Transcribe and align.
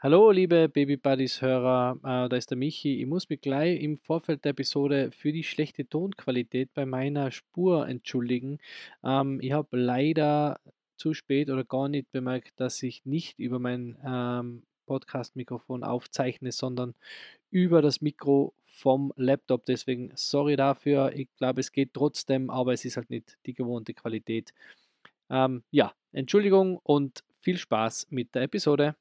Hallo, 0.00 0.30
liebe 0.30 0.68
Baby 0.68 0.96
Buddies 0.96 1.42
Hörer, 1.42 1.98
äh, 2.04 2.28
da 2.28 2.36
ist 2.36 2.50
der 2.50 2.56
Michi. 2.56 3.00
Ich 3.00 3.06
muss 3.06 3.28
mich 3.28 3.40
gleich 3.40 3.82
im 3.82 3.98
Vorfeld 3.98 4.44
der 4.44 4.50
Episode 4.50 5.10
für 5.10 5.32
die 5.32 5.42
schlechte 5.42 5.88
Tonqualität 5.88 6.72
bei 6.72 6.86
meiner 6.86 7.32
Spur 7.32 7.88
entschuldigen. 7.88 8.60
Ähm, 9.02 9.40
ich 9.42 9.50
habe 9.50 9.76
leider 9.76 10.60
zu 10.96 11.14
spät 11.14 11.50
oder 11.50 11.64
gar 11.64 11.88
nicht 11.88 12.12
bemerkt, 12.12 12.52
dass 12.60 12.80
ich 12.84 13.04
nicht 13.06 13.40
über 13.40 13.58
mein 13.58 13.98
ähm, 14.06 14.62
Podcast-Mikrofon 14.86 15.82
aufzeichne, 15.82 16.52
sondern 16.52 16.94
über 17.50 17.82
das 17.82 18.00
Mikro 18.00 18.54
vom 18.66 19.12
Laptop. 19.16 19.66
Deswegen 19.66 20.12
sorry 20.14 20.54
dafür. 20.54 21.12
Ich 21.16 21.28
glaube, 21.38 21.58
es 21.60 21.72
geht 21.72 21.92
trotzdem, 21.92 22.50
aber 22.50 22.72
es 22.72 22.84
ist 22.84 22.96
halt 22.96 23.10
nicht 23.10 23.36
die 23.46 23.54
gewohnte 23.54 23.94
Qualität. 23.94 24.54
Ähm, 25.28 25.64
ja, 25.72 25.92
Entschuldigung 26.12 26.78
und 26.84 27.24
viel 27.40 27.58
Spaß 27.58 28.06
mit 28.10 28.36
der 28.36 28.42
Episode. 28.42 28.94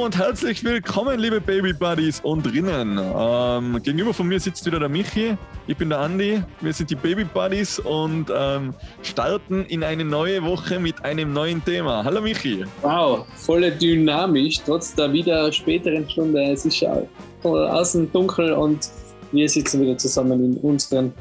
Hallo 0.00 0.06
und 0.06 0.16
herzlich 0.16 0.64
willkommen, 0.64 1.20
liebe 1.20 1.42
Baby 1.42 1.74
Buddies 1.74 2.20
und 2.20 2.50
Rinnen. 2.50 2.98
Ähm, 2.98 3.82
gegenüber 3.82 4.14
von 4.14 4.28
mir 4.28 4.40
sitzt 4.40 4.64
wieder 4.64 4.78
der 4.78 4.88
Michi, 4.88 5.36
ich 5.66 5.76
bin 5.76 5.90
der 5.90 5.98
Andi, 5.98 6.42
wir 6.62 6.72
sind 6.72 6.88
die 6.88 6.94
Baby 6.94 7.24
Buddies 7.24 7.78
und 7.80 8.32
ähm, 8.34 8.72
starten 9.02 9.66
in 9.66 9.84
eine 9.84 10.02
neue 10.02 10.42
Woche 10.42 10.80
mit 10.80 11.04
einem 11.04 11.34
neuen 11.34 11.62
Thema. 11.62 12.02
Hallo 12.02 12.22
Michi. 12.22 12.64
Wow, 12.80 13.26
voll 13.36 13.70
dynamisch, 13.72 14.60
trotz 14.64 14.94
der 14.94 15.12
wieder 15.12 15.52
späteren 15.52 16.08
Stunde. 16.08 16.44
Es 16.44 16.64
ist 16.64 16.80
ja 16.80 16.96
außen 17.42 18.10
dunkel 18.10 18.52
und 18.54 18.88
wir 19.32 19.50
sitzen 19.50 19.82
wieder 19.82 19.98
zusammen 19.98 20.42
in 20.42 20.56
unseren 20.62 21.12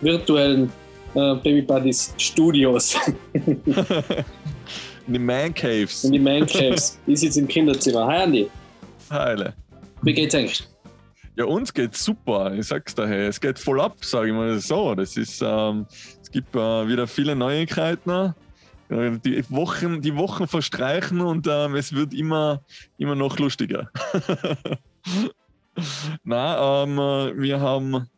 virtuellen 0.00 0.70
äh, 1.14 1.34
Baby 1.42 1.62
Buddies 1.62 2.14
Studios. 2.18 2.94
In 5.08 5.14
die 5.14 5.20
Man 5.20 5.54
Caves. 5.54 6.04
In 6.04 6.12
die 6.12 6.18
Man 6.18 6.46
Caves. 6.46 6.98
ich 7.06 7.20
sitze 7.20 7.40
im 7.40 7.48
Kinderzimmer. 7.48 8.06
Hi 8.06 8.24
Andi. 8.24 8.50
Heile. 9.10 9.54
Wie 10.02 10.12
geht's 10.12 10.34
eigentlich? 10.34 10.68
Ja, 11.34 11.46
uns 11.46 11.72
geht's 11.72 12.04
super. 12.04 12.52
Ich 12.52 12.66
sag's 12.66 12.94
daher. 12.94 13.26
Es 13.26 13.40
geht 13.40 13.58
voll 13.58 13.80
ab, 13.80 14.04
sage 14.04 14.28
ich 14.28 14.34
mal 14.34 14.58
so. 14.58 14.94
Das 14.94 15.16
ist, 15.16 15.42
ähm, 15.42 15.86
es 16.22 16.30
gibt 16.30 16.54
äh, 16.54 16.86
wieder 16.86 17.06
viele 17.06 17.34
Neuigkeiten. 17.34 18.34
Die 18.90 19.44
Wochen, 19.48 20.02
die 20.02 20.14
Wochen 20.14 20.46
verstreichen 20.46 21.22
und 21.22 21.46
ähm, 21.48 21.74
es 21.74 21.94
wird 21.94 22.12
immer, 22.12 22.60
immer 22.98 23.14
noch 23.14 23.38
lustiger. 23.38 23.90
Na, 26.22 26.82
ähm, 26.82 26.96
wir 26.96 27.60
haben 27.60 28.10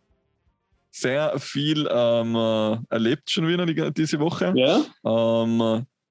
sehr 0.91 1.39
viel 1.39 1.89
ähm, 1.89 2.35
äh, 2.35 2.79
erlebt 2.89 3.31
schon 3.31 3.47
wieder 3.47 3.65
die, 3.65 3.93
diese 3.93 4.19
Woche. 4.19 4.53
Ja. 4.57 4.81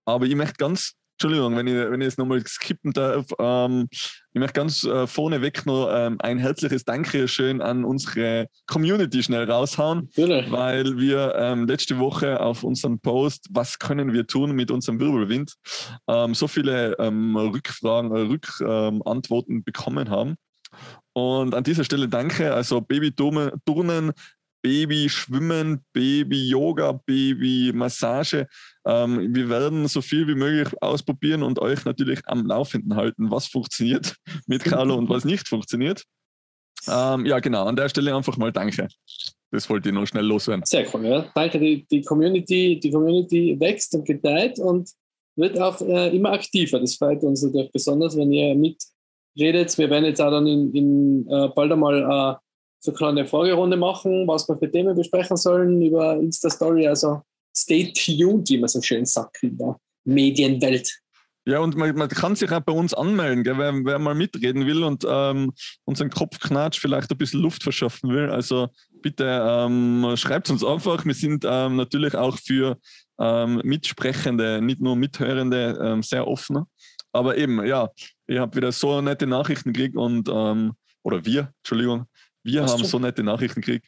Ähm, 0.09 0.15
aber 0.15 0.25
ich 0.25 0.35
möchte 0.35 0.55
ganz, 0.57 0.93
Entschuldigung, 1.17 1.57
wenn 1.57 1.67
ich, 1.67 1.73
wenn 1.73 2.01
ich 2.01 2.05
jetzt 2.05 2.17
nochmal 2.17 2.41
skippen 2.45 2.93
darf, 2.93 3.25
ähm, 3.39 3.87
ich 3.91 4.39
möchte 4.39 4.53
ganz 4.53 4.83
äh, 4.83 5.05
vorneweg 5.05 5.65
noch 5.65 5.89
ähm, 5.91 6.17
ein 6.19 6.37
herzliches 6.37 6.85
Dankeschön 6.85 7.61
an 7.61 7.83
unsere 7.83 8.47
Community 8.67 9.21
schnell 9.21 9.49
raushauen, 9.49 10.09
Natürlich. 10.15 10.51
weil 10.51 10.97
wir 10.97 11.35
ähm, 11.35 11.67
letzte 11.67 11.99
Woche 11.99 12.39
auf 12.39 12.63
unserem 12.63 12.99
Post, 12.99 13.47
was 13.51 13.79
können 13.79 14.13
wir 14.13 14.27
tun 14.27 14.51
mit 14.51 14.71
unserem 14.71 14.99
Wirbelwind, 14.99 15.55
ähm, 16.07 16.33
so 16.33 16.47
viele 16.47 16.97
ähm, 16.99 17.35
Rückfragen, 17.35 18.15
äh, 18.15 18.19
Rückantworten 18.21 19.63
bekommen 19.63 20.09
haben. 20.09 20.35
Und 21.13 21.55
an 21.55 21.63
dieser 21.63 21.83
Stelle 21.83 22.07
danke, 22.07 22.53
also 22.53 22.79
Baby-Turnen, 22.79 24.11
Baby-Schwimmen, 24.61 25.85
Baby-Yoga, 25.93 26.99
Baby-Massage. 27.05 28.47
Ähm, 28.85 29.33
wir 29.33 29.49
werden 29.49 29.87
so 29.87 30.01
viel 30.01 30.27
wie 30.27 30.35
möglich 30.35 30.73
ausprobieren 30.81 31.43
und 31.43 31.59
euch 31.59 31.85
natürlich 31.85 32.19
am 32.25 32.45
Laufenden 32.45 32.95
halten, 32.95 33.31
was 33.31 33.47
funktioniert 33.47 34.15
mit 34.47 34.63
Carlo 34.63 34.95
und 34.95 35.09
was 35.09 35.25
nicht 35.25 35.47
funktioniert. 35.47 36.03
Ähm, 36.87 37.25
ja, 37.25 37.39
genau, 37.39 37.65
an 37.65 37.75
der 37.75 37.89
Stelle 37.89 38.15
einfach 38.15 38.37
mal 38.37 38.51
Danke. 38.51 38.87
Das 39.51 39.69
wollte 39.69 39.89
ich 39.89 39.95
noch 39.95 40.05
schnell 40.05 40.25
loswerden. 40.25 40.63
Sehr 40.65 40.85
cool, 40.93 41.05
ja. 41.05 41.25
Danke, 41.33 41.59
die, 41.59 41.85
die, 41.87 42.01
Community, 42.01 42.79
die 42.79 42.91
Community 42.91 43.59
wächst 43.59 43.95
und 43.95 44.05
gedeiht 44.05 44.59
und 44.59 44.89
wird 45.35 45.59
auch 45.59 45.81
äh, 45.81 46.15
immer 46.15 46.33
aktiver. 46.33 46.79
Das 46.79 46.95
freut 46.95 47.23
uns 47.23 47.41
natürlich 47.41 47.71
besonders, 47.71 48.15
wenn 48.15 48.31
ihr 48.31 48.55
mitredet. 48.55 49.77
Wir 49.77 49.89
werden 49.89 50.05
jetzt 50.05 50.21
auch 50.21 50.31
dann 50.31 50.45
in, 50.45 50.73
in 50.73 51.27
äh, 51.27 51.49
bald 51.55 51.71
einmal 51.71 52.01
äh, 52.01 52.48
so 52.79 52.91
eine 52.91 52.97
kleine 52.97 53.25
Fragerunde 53.25 53.77
machen, 53.77 54.27
was 54.27 54.47
wir 54.47 54.57
für 54.57 54.71
Themen 54.71 54.95
besprechen 54.95 55.37
sollen 55.37 55.81
über 55.81 56.15
Insta-Story. 56.15 56.87
Also 56.87 57.21
stay 57.55 57.91
tuned, 57.93 58.49
wie 58.49 58.57
man 58.57 58.69
so 58.69 58.81
schön 58.81 59.05
sagt 59.05 59.43
in 59.43 59.57
der 59.57 59.77
Medienwelt. 60.05 60.99
Ja, 61.45 61.59
und 61.59 61.75
man, 61.75 61.95
man 61.95 62.09
kann 62.09 62.35
sich 62.35 62.51
auch 62.51 62.59
bei 62.59 62.73
uns 62.73 62.93
anmelden, 62.93 63.43
gell, 63.43 63.57
wer, 63.57 63.73
wer 63.83 63.97
mal 63.97 64.13
mitreden 64.13 64.67
will 64.67 64.83
und 64.83 65.03
ähm, 65.07 65.51
unseren 65.85 66.11
Kopfknatsch 66.11 66.79
vielleicht 66.79 67.09
ein 67.11 67.17
bisschen 67.17 67.41
Luft 67.41 67.63
verschaffen 67.63 68.11
will. 68.11 68.29
Also 68.29 68.67
bitte 69.01 69.25
ähm, 69.25 70.13
schreibt 70.15 70.49
uns 70.51 70.63
einfach. 70.63 71.05
Wir 71.05 71.13
sind 71.13 71.45
ähm, 71.47 71.77
natürlich 71.77 72.13
auch 72.13 72.37
für 72.37 72.77
ähm, 73.19 73.61
Mitsprechende, 73.63 74.61
nicht 74.61 74.79
nur 74.79 74.95
Mithörende, 74.95 75.79
ähm, 75.81 76.03
sehr 76.03 76.27
offen. 76.27 76.65
Aber 77.13 77.35
eben, 77.37 77.65
ja, 77.65 77.89
ich 78.27 78.37
habe 78.37 78.55
wieder 78.55 78.71
so 78.71 79.01
nette 79.01 79.25
Nachrichten 79.25 79.73
gekriegt 79.73 79.95
und, 79.95 80.29
ähm, 80.31 80.73
oder 81.01 81.25
wir, 81.25 81.51
Entschuldigung, 81.63 82.05
wir 82.43 82.63
Was 82.63 82.71
haben 82.71 82.79
schon? 82.79 82.87
so 82.87 82.99
nette 82.99 83.23
Nachrichten 83.23 83.61
gekriegt. 83.61 83.87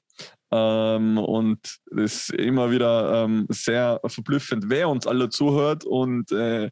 Ähm, 0.51 1.17
und 1.17 1.59
das 1.89 2.29
ist 2.29 2.29
immer 2.31 2.71
wieder 2.71 3.23
ähm, 3.23 3.45
sehr 3.49 3.99
verblüffend, 4.05 4.65
wer 4.67 4.89
uns 4.89 5.07
alle 5.07 5.29
zuhört. 5.29 5.85
Und 5.85 6.31
äh, 6.31 6.69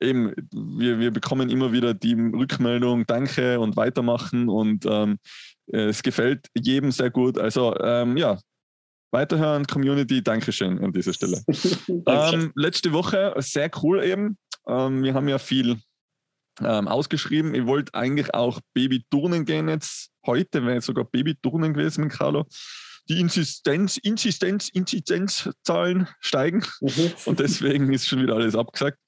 eben, 0.00 0.32
wir, 0.52 0.98
wir 0.98 1.10
bekommen 1.10 1.50
immer 1.50 1.72
wieder 1.72 1.94
die 1.94 2.14
Rückmeldung, 2.14 3.06
danke 3.06 3.58
und 3.58 3.76
weitermachen. 3.76 4.48
Und 4.48 4.86
ähm, 4.86 5.18
äh, 5.72 5.86
es 5.86 6.02
gefällt 6.02 6.46
jedem 6.56 6.92
sehr 6.92 7.10
gut. 7.10 7.38
Also 7.38 7.76
ähm, 7.80 8.16
ja, 8.16 8.38
weiterhören, 9.10 9.66
Community, 9.66 10.22
Dankeschön 10.22 10.78
an 10.82 10.92
dieser 10.92 11.12
Stelle. 11.12 11.42
Ähm, 12.08 12.52
letzte 12.54 12.92
Woche, 12.92 13.34
sehr 13.38 13.70
cool 13.82 14.04
eben. 14.04 14.38
Ähm, 14.68 15.02
wir 15.02 15.14
haben 15.14 15.28
ja 15.28 15.38
viel 15.38 15.78
ähm, 16.64 16.88
ausgeschrieben. 16.88 17.54
Ich 17.54 17.66
wollte 17.66 17.94
eigentlich 17.94 18.34
auch 18.34 18.60
Babyturnen 18.74 19.44
gehen 19.44 19.68
jetzt. 19.68 20.10
Heute 20.26 20.64
wäre 20.64 20.80
sogar 20.80 21.04
Babyturnen 21.04 21.74
gewesen 21.74 22.04
mit 22.04 22.12
Carlo. 22.12 22.44
Die 23.08 23.20
Insistenz, 23.20 23.98
Insistenz, 23.98 24.68
Inzidenzzahlen 24.68 26.08
steigen 26.20 26.64
Mhm. 26.80 27.12
und 27.26 27.38
deswegen 27.40 27.92
ist 27.92 28.08
schon 28.08 28.20
wieder 28.22 28.34
alles 28.34 28.56
abgesagt. 28.56 28.98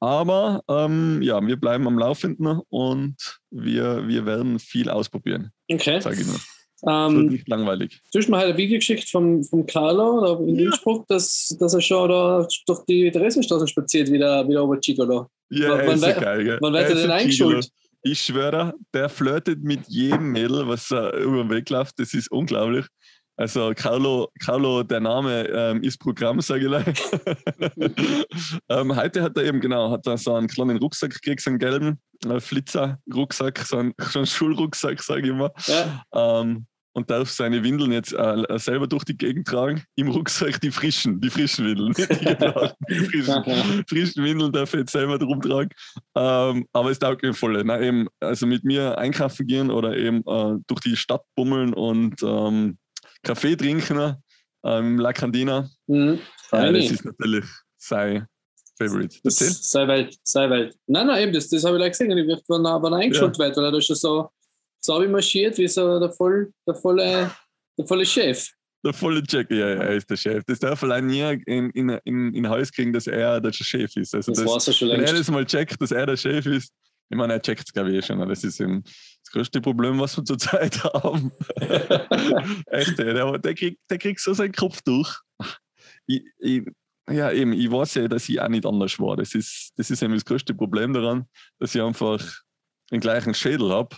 Aber 0.00 0.62
ähm, 0.68 1.22
ja, 1.22 1.44
wir 1.46 1.56
bleiben 1.56 1.86
am 1.86 1.98
Laufenden 1.98 2.60
und 2.68 3.16
wir, 3.50 4.08
wir 4.08 4.26
werden 4.26 4.58
viel 4.58 4.88
ausprobieren, 4.90 5.50
Okay. 5.70 6.00
sage 6.00 6.20
ich 6.20 6.26
nur. 6.26 6.36
Es 6.36 6.82
wird 6.82 7.12
Ähm, 7.22 7.26
nicht 7.28 7.48
langweilig. 7.48 8.00
hast 8.14 8.28
mir 8.28 8.36
heute 8.38 8.48
ein 8.50 8.56
Video 8.58 8.78
geschickt 8.78 9.08
vom, 9.08 9.42
vom 9.44 9.64
Carlo 9.64 10.20
da 10.20 10.42
in 10.44 10.56
Ja. 10.56 10.64
Innsbruck, 10.66 11.06
dass, 11.06 11.56
dass 11.58 11.72
er 11.74 11.80
schon 11.80 12.08
da 12.10 12.46
durch 12.66 12.84
die 12.86 13.10
Theresienstraße 13.10 13.68
spaziert, 13.68 14.10
wie 14.12 14.18
der, 14.18 14.46
wie 14.48 14.52
der. 14.52 15.28
Ja, 15.50 15.76
er 15.76 15.86
wann 15.86 15.94
ist 15.96 16.02
ja 16.02 16.08
wird- 16.08 16.20
geil, 16.20 16.44
gell? 16.44 16.58
wann 16.60 16.72
wird 16.72 16.88
denn 16.90 16.98
ein 16.98 17.10
eingeschult? 17.10 17.68
Ich 18.02 18.20
schwöre, 18.20 18.74
der 18.92 19.08
flirtet 19.08 19.62
mit 19.62 19.86
jedem 19.88 20.30
Mädel, 20.32 20.68
was 20.68 20.90
er 20.90 21.14
über 21.14 21.42
den 21.42 21.50
Weg 21.50 21.70
läuft. 21.70 21.98
Das 21.98 22.12
ist 22.12 22.30
unglaublich. 22.30 22.86
Also 23.36 23.72
Carlo, 23.74 24.28
Carlo 24.40 24.82
der 24.82 25.00
Name 25.00 25.48
ähm, 25.48 25.82
ist 25.82 25.98
Programm, 25.98 26.40
sage 26.40 26.60
ich 26.60 26.66
gleich. 26.68 27.02
ähm, 28.68 28.94
heute 28.94 29.22
hat 29.22 29.36
er 29.36 29.44
eben, 29.44 29.60
genau, 29.60 29.90
hat 29.90 30.06
er 30.06 30.18
so 30.18 30.34
einen 30.34 30.46
kleinen 30.48 30.76
Rucksack 30.78 31.12
gekriegt, 31.14 31.40
so 31.40 31.50
einen 31.50 31.58
gelben 31.58 32.00
äh, 32.28 32.38
Flitzer-Rucksack, 32.40 33.58
so 33.60 33.78
einen, 33.78 33.94
so 33.98 34.20
einen 34.20 34.26
Schulrucksack, 34.26 35.02
sage 35.02 35.22
ich 35.22 35.28
immer. 35.28 35.50
Ja, 35.66 36.02
Ähm, 36.14 36.66
und 36.94 37.10
darf 37.10 37.28
seine 37.28 37.62
Windeln 37.62 37.92
jetzt 37.92 38.12
äh, 38.12 38.44
selber 38.58 38.86
durch 38.86 39.04
die 39.04 39.16
Gegend 39.16 39.46
tragen. 39.46 39.82
Im 39.96 40.08
Rucksack 40.08 40.60
die 40.60 40.70
frischen, 40.70 41.20
die 41.20 41.28
frischen 41.28 41.66
Windeln, 41.66 41.92
die 42.88 42.94
frischen 42.94 43.84
frischen 43.88 44.24
Windeln 44.24 44.52
darf 44.52 44.72
er 44.72 44.80
jetzt 44.80 44.92
selber 44.92 45.18
drum 45.18 45.40
tragen. 45.40 45.70
Ähm, 46.14 46.66
aber 46.72 46.90
es 46.90 46.98
taugt 46.98 47.22
mir 47.22 47.34
voll. 47.34 47.62
Na, 47.64 47.80
eben, 47.80 48.06
also 48.20 48.46
mit 48.46 48.64
mir 48.64 48.96
einkaufen 48.96 49.46
gehen 49.46 49.70
oder 49.70 49.96
eben 49.96 50.18
äh, 50.26 50.58
durch 50.66 50.80
die 50.80 50.96
Stadt 50.96 51.22
bummeln 51.34 51.74
und 51.74 52.22
ähm, 52.22 52.78
Kaffee 53.22 53.56
trinken 53.56 54.16
ähm, 54.64 54.86
im 54.86 54.98
La 54.98 55.12
Cantina. 55.12 55.68
mhm. 55.86 56.14
Äh, 56.14 56.18
Feini. 56.48 56.80
das 56.80 56.92
ist 56.92 57.04
natürlich 57.04 57.44
sein 57.76 58.26
Favorite. 58.78 59.18
Das 59.24 59.38
sei 59.38 59.88
Welt, 59.88 60.16
sei 60.22 60.48
Welt. 60.48 60.76
Nein, 60.86 61.06
nein, 61.08 61.22
eben, 61.24 61.32
das, 61.32 61.48
das 61.48 61.64
habe 61.64 61.76
ich 61.76 61.80
gleich 61.80 61.92
gesehen. 61.92 62.16
Ich 62.16 62.42
wann, 62.48 62.64
wann 62.64 62.92
er 62.92 62.98
eingeschult 62.98 63.38
wird, 63.38 63.56
weil 63.56 63.82
schon 63.82 63.96
so, 63.96 64.30
so 64.84 65.08
marschiert 65.08 65.56
wie 65.58 65.68
so 65.68 65.98
der, 65.98 66.10
voll, 66.12 66.52
der, 66.66 66.74
volle, 66.74 67.30
der 67.78 67.86
volle 67.86 68.04
Chef. 68.04 68.48
Der 68.84 68.92
volle 68.92 69.22
Check, 69.22 69.50
ja, 69.50 69.66
er 69.66 69.94
ist 69.94 70.10
der 70.10 70.16
Chef. 70.16 70.44
Das 70.46 70.58
darf 70.58 70.82
allein 70.82 71.06
nie 71.06 71.22
in, 71.46 71.70
in, 71.70 71.88
in, 72.04 72.34
in 72.34 72.48
Haus 72.48 72.70
kriegen, 72.70 72.92
dass 72.92 73.06
er 73.06 73.40
der 73.40 73.52
Chef 73.52 73.96
ist. 73.96 74.14
Also 74.14 74.32
Das 74.32 74.64
das, 74.64 74.76
schon 74.76 74.90
wenn 74.90 75.00
er 75.00 75.14
das 75.14 75.30
mal 75.30 75.46
checkt, 75.46 75.80
dass 75.80 75.90
er 75.90 76.04
der 76.04 76.18
Chef 76.18 76.44
ist, 76.44 76.70
ich 77.10 77.16
meine, 77.16 77.34
er 77.34 77.40
checkt 77.42 77.64
es, 77.66 77.72
glaube 77.72 77.90
ich, 77.90 77.96
eh 77.96 78.02
schon. 78.02 78.28
Das 78.28 78.44
ist 78.44 78.60
eben 78.60 78.82
das 78.82 79.32
größte 79.32 79.60
Problem, 79.62 79.98
was 80.00 80.16
wir 80.18 80.24
zurzeit 80.24 80.82
haben. 80.84 81.32
Echt, 82.66 82.98
der, 82.98 83.38
der, 83.38 83.54
kriegt, 83.54 83.78
der 83.88 83.98
kriegt 83.98 84.20
so 84.20 84.34
seinen 84.34 84.52
Kopf 84.52 84.82
durch. 84.82 85.18
Ich, 86.06 86.22
ich, 86.38 86.62
ja, 87.10 87.30
eben, 87.32 87.54
ich 87.54 87.70
weiß 87.70 87.94
ja, 87.94 88.08
dass 88.08 88.28
ich 88.28 88.40
auch 88.40 88.48
nicht 88.48 88.66
anders 88.66 88.98
war. 88.98 89.16
Das 89.16 89.34
ist, 89.34 89.72
das 89.76 89.90
ist 89.90 90.02
eben 90.02 90.14
das 90.14 90.24
größte 90.24 90.54
Problem 90.54 90.92
daran, 90.92 91.26
dass 91.58 91.74
ich 91.74 91.80
einfach 91.80 92.22
den 92.90 93.00
gleichen 93.00 93.32
Schädel 93.32 93.70
habe 93.70 93.96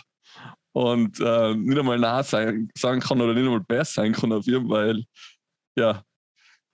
und 0.77 1.19
äh, 1.19 1.55
nicht 1.55 1.79
einmal 1.79 1.97
nah 1.97 2.21
sein, 2.21 2.69
sagen 2.77 2.99
kann 2.99 3.19
oder 3.19 3.33
nicht 3.33 3.45
einmal 3.45 3.61
besser 3.61 4.03
sein 4.03 4.13
kann 4.13 4.31
auf 4.31 4.45
ihm, 4.45 4.69
weil, 4.69 5.05
ja, 5.75 6.03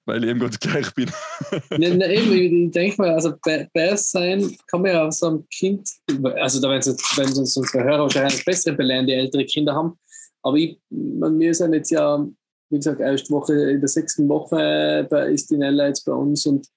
weil 0.06 0.22
ich 0.22 0.30
eben 0.30 0.42
ganz 0.42 0.60
gleich 0.60 0.94
bin. 0.94 1.10
Ne, 1.78 1.96
ne, 1.96 2.14
eben, 2.14 2.66
ich, 2.66 2.72
denke 2.72 3.02
mal, 3.02 3.12
also 3.12 3.34
Bass 3.74 4.12
sein 4.12 4.58
kann 4.68 4.82
man 4.82 4.92
ja 4.92 5.08
auch 5.08 5.12
so 5.12 5.28
einem 5.28 5.48
Kind, 5.50 5.90
also 6.36 6.60
da 6.60 6.70
werden 6.70 6.98
werden 7.16 7.38
uns 7.38 7.56
unsere 7.56 7.84
Hörer 7.84 8.04
wahrscheinlich 8.04 8.44
bessere 8.44 8.76
belehren, 8.76 9.08
die 9.08 9.14
ältere 9.14 9.46
Kinder 9.46 9.74
haben. 9.74 9.98
Aber 10.42 10.58
ich, 10.58 10.80
wir 10.90 11.54
sind 11.54 11.74
jetzt 11.74 11.92
ja, 11.92 12.28
wie 12.70 12.78
gesagt, 12.78 13.00
erste 13.00 13.32
Woche, 13.32 13.54
in 13.54 13.80
der 13.80 13.88
sechsten 13.88 14.28
Woche 14.28 15.08
bei, 15.10 15.30
ist 15.30 15.50
die 15.50 15.58
Nella 15.58 15.88
jetzt 15.88 16.04
bei 16.04 16.14
uns 16.14 16.46
und, 16.46 16.68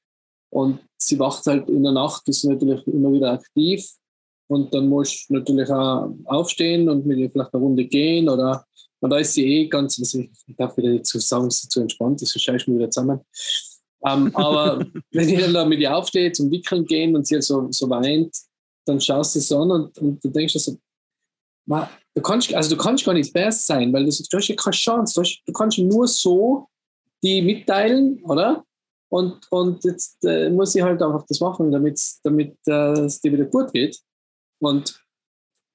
und 0.50 0.78
sie 0.96 1.18
wacht 1.18 1.44
halt 1.46 1.68
in 1.68 1.82
der 1.82 1.92
Nacht, 1.92 2.28
ist 2.28 2.44
natürlich 2.44 2.86
immer 2.86 3.12
wieder 3.12 3.32
aktiv. 3.32 3.84
Und 4.48 4.72
dann 4.72 4.88
muss 4.88 5.26
du 5.26 5.34
natürlich 5.34 5.70
auch 5.70 6.12
aufstehen 6.24 6.88
und 6.88 7.04
mit 7.04 7.18
ihr 7.18 7.30
vielleicht 7.30 7.52
eine 7.52 7.62
Runde 7.62 7.84
gehen 7.84 8.28
oder 8.28 8.64
und 9.00 9.10
da 9.10 9.18
ist 9.18 9.34
sie 9.34 9.44
eh 9.44 9.68
ganz, 9.68 9.98
also 9.98 10.20
ich 10.20 10.56
darf 10.56 10.76
wieder 10.76 10.88
nicht 10.88 11.06
zu 11.06 11.18
sagen, 11.18 11.50
sie 11.50 11.68
zu 11.68 11.80
entspannt 11.80 12.22
ist, 12.22 12.32
so 12.32 12.38
scheiß 12.38 12.66
mir 12.66 12.76
wieder 12.76 12.90
zusammen. 12.90 13.20
Ähm, 14.04 14.34
aber 14.34 14.84
wenn 15.12 15.28
ich 15.28 15.38
dann 15.38 15.54
da 15.54 15.64
mit 15.64 15.80
ihr 15.80 15.94
aufstehe, 15.94 16.32
zum 16.32 16.50
Wickeln 16.50 16.84
gehen 16.84 17.14
und 17.14 17.26
sie 17.26 17.34
halt 17.34 17.44
so, 17.44 17.68
so 17.70 17.88
weint, 17.90 18.34
dann 18.86 19.00
schaust 19.00 19.34
du 19.34 19.40
sie 19.40 19.46
so 19.46 19.60
an 19.60 19.70
und, 19.70 19.98
und 19.98 20.24
du 20.24 20.28
denkst 20.28 20.54
dir 20.54 20.60
so, 20.60 20.78
"Ma, 21.66 21.90
du 22.14 22.22
kannst, 22.22 22.54
also 22.54 22.74
du 22.74 22.82
kannst 22.82 23.04
gar 23.04 23.12
nicht 23.12 23.32
best 23.32 23.66
sein, 23.66 23.92
weil 23.92 24.06
das, 24.06 24.18
du 24.18 24.36
hast 24.36 24.48
ja 24.48 24.54
keine 24.54 24.72
Chance. 24.72 25.14
Du, 25.14 25.20
hast, 25.20 25.42
du 25.44 25.52
kannst 25.52 25.78
nur 25.78 26.08
so 26.08 26.68
die 27.22 27.42
mitteilen, 27.42 28.22
oder? 28.24 28.64
Und, 29.08 29.40
und 29.50 29.84
jetzt 29.84 30.24
äh, 30.24 30.50
muss 30.50 30.74
ich 30.74 30.82
halt 30.82 31.00
einfach 31.00 31.24
das 31.28 31.40
machen, 31.40 31.70
damit 31.70 32.00
damit 32.24 32.56
äh, 32.66 33.04
es 33.04 33.20
dir 33.20 33.32
wieder 33.32 33.44
gut 33.44 33.72
geht. 33.72 33.98
Und 34.60 35.00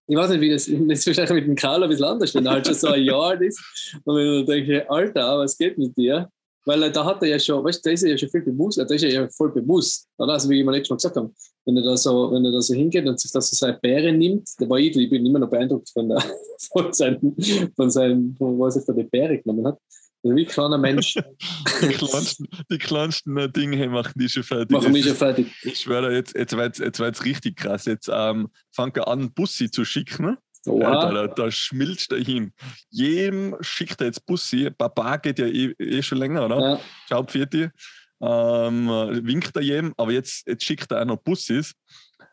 ich 0.07 0.17
weiß 0.17 0.29
nicht, 0.31 0.41
wie 0.41 0.49
das, 0.49 0.65
das 0.87 0.99
ist 0.99 1.07
wahrscheinlich 1.07 1.31
mit 1.31 1.47
dem 1.47 1.55
Karl 1.55 1.83
ein 1.83 1.89
bisschen 1.89 2.05
anders, 2.05 2.33
wenn 2.35 2.45
er 2.45 2.53
halt 2.53 2.67
schon 2.67 2.75
so 2.75 2.87
ein 2.87 3.03
Jahr 3.03 3.39
ist. 3.41 3.61
Und 4.03 4.15
wenn 4.15 4.25
du 4.25 4.45
denkst, 4.45 4.85
Alter, 4.89 5.39
was 5.39 5.57
geht 5.57 5.77
mit 5.77 5.95
dir? 5.97 6.29
Weil 6.65 6.83
äh, 6.83 6.91
da 6.91 7.05
hat 7.05 7.23
er 7.23 7.29
ja 7.29 7.39
schon, 7.39 7.63
weißt 7.63 7.83
du, 7.83 7.89
da 7.89 7.93
ist 7.93 8.03
er 8.03 8.11
ja 8.11 8.17
schon 8.17 8.29
viel 8.29 8.41
bewusst, 8.41 8.77
da 8.77 8.83
ist 8.83 9.03
er 9.03 9.11
ja 9.11 9.27
voll 9.29 9.51
bewusst. 9.51 10.07
Oder? 10.17 10.33
Also 10.33 10.49
wie 10.49 10.59
ich 10.59 10.65
mir 10.65 10.71
letztes 10.71 10.89
Mal 10.91 10.97
gesagt 10.97 11.15
habe, 11.15 11.31
wenn 11.65 11.77
er 11.77 11.83
da 11.83 11.97
so, 11.97 12.31
wenn 12.31 12.45
er 12.45 12.51
da 12.51 12.61
so 12.61 12.73
hingeht 12.73 13.07
und 13.07 13.19
sich 13.19 13.31
das 13.31 13.49
so 13.49 13.55
seine 13.55 13.79
Bäre 13.79 14.11
nimmt, 14.11 14.47
da 14.59 14.69
war 14.69 14.77
ich, 14.77 14.95
ich 14.95 15.09
bin 15.09 15.25
immer 15.25 15.39
noch 15.39 15.49
beeindruckt 15.49 15.89
von, 15.89 16.09
der, 16.09 16.23
von 16.71 16.93
seinem, 16.93 17.35
von 17.75 17.89
seinem, 17.89 18.35
von 18.35 18.59
was 18.59 18.75
er 18.75 18.83
für 18.83 18.93
die 18.93 19.03
Bäre 19.03 19.39
genommen 19.39 19.67
hat. 19.67 19.79
Wie 20.23 20.43
ein 20.43 20.47
kleiner 20.47 20.77
Mensch, 20.77 21.15
Die 21.81 21.87
kleinsten, 21.87 22.47
die 22.71 22.77
kleinsten 22.77 23.37
äh, 23.37 23.49
Dinge 23.49 23.89
machen 23.89 24.13
die 24.15 24.29
schon 24.29 24.43
fertig. 24.43 24.69
machen 24.71 24.91
mich 24.91 25.05
schon 25.05 25.15
fertig. 25.15 25.47
Ich 25.63 25.79
schwöre, 25.79 26.13
jetzt, 26.13 26.35
jetzt 26.35 26.55
wird 26.55 26.73
es 26.73 26.79
jetzt 26.79 26.99
wird's 26.99 27.25
richtig 27.25 27.57
krass. 27.57 27.85
Jetzt 27.85 28.09
ähm, 28.13 28.49
fängt 28.71 28.97
er 28.97 29.07
an, 29.07 29.33
Bussi 29.33 29.71
zu 29.71 29.83
schicken. 29.83 30.37
Alter, 30.67 30.71
Oha. 30.71 31.11
da, 31.13 31.27
da 31.27 31.51
schmilzt 31.51 32.11
er 32.11 32.19
hin. 32.19 32.53
Jedem 32.91 33.55
schickt 33.61 33.99
er 33.99 34.07
jetzt 34.07 34.25
Bussi. 34.27 34.69
Papa 34.69 35.17
geht 35.17 35.39
ja 35.39 35.47
eh, 35.47 35.73
eh 35.79 36.03
schon 36.03 36.19
länger, 36.19 36.45
oder? 36.45 36.59
Ja, 36.59 36.79
Ciao, 37.07 37.23
Pfirti. 37.23 37.69
Ähm, 38.21 38.87
äh, 38.87 39.25
winkt 39.25 39.55
er 39.55 39.63
jedem, 39.63 39.95
aber 39.97 40.11
jetzt, 40.11 40.47
jetzt 40.47 40.63
schickt 40.63 40.91
er 40.91 41.01
auch 41.01 41.05
noch 41.05 41.17
Bussis. 41.17 41.73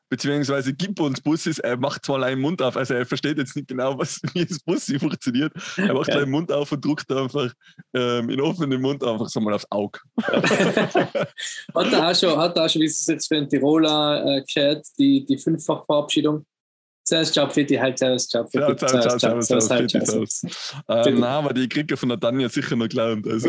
Beziehungsweise 0.08 0.72
gibt 0.72 1.00
uns 1.00 1.20
Bussis, 1.20 1.58
er 1.58 1.76
macht 1.76 2.04
zwar 2.04 2.22
einen 2.22 2.40
Mund 2.40 2.62
auf, 2.62 2.76
also 2.76 2.94
er 2.94 3.04
versteht 3.04 3.38
jetzt 3.38 3.54
nicht 3.56 3.68
genau, 3.68 3.98
was, 3.98 4.20
wie 4.34 4.44
das 4.44 4.58
Bussi 4.60 4.98
funktioniert. 4.98 5.52
Er 5.76 5.94
macht 5.94 6.12
seinen 6.12 6.30
Mund 6.30 6.50
auf 6.50 6.72
und 6.72 6.84
drückt 6.84 7.10
einfach 7.12 7.52
ähm, 7.94 8.30
in 8.30 8.40
offenen 8.40 8.80
Mund 8.80 9.04
einfach 9.04 9.28
so 9.28 9.40
mal 9.40 9.54
aufs 9.54 9.66
Auge. 9.70 9.98
hat 10.22 11.92
er 11.92 12.10
auch 12.10 12.14
schon, 12.14 12.38
hat 12.38 12.56
er 12.56 12.64
auch 12.64 12.68
schon, 12.68 12.82
wie 12.82 12.86
es 12.86 13.06
jetzt 13.06 13.28
für 13.28 13.36
einen 13.36 13.48
Tiroler 13.48 14.24
äh, 14.24 14.42
gehört, 14.42 14.86
die, 14.98 15.24
die 15.26 15.38
Fünffach-Verabschiedung. 15.38 16.46
Servus, 17.08 17.32
ciao, 17.32 17.48
Fitti, 17.48 17.74
halt, 17.74 17.98
servus, 17.98 18.28
ciao, 18.28 18.44
Fitti, 18.44 18.76
ciao, 18.76 19.00
ciao, 19.00 19.18
ciao, 19.18 19.40
ciao, 19.40 19.60
halt. 19.70 19.94
Ähm, 19.94 21.04
Fitti. 21.04 21.18
nein, 21.18 21.24
aber 21.24 21.54
die 21.54 21.66
kriege 21.66 21.94
ich 21.94 21.98
von 21.98 22.10
der 22.10 22.20
Tanja 22.20 22.50
sicher 22.50 22.76
noch 22.76 22.86
gelernt. 22.86 23.26
Also. 23.26 23.48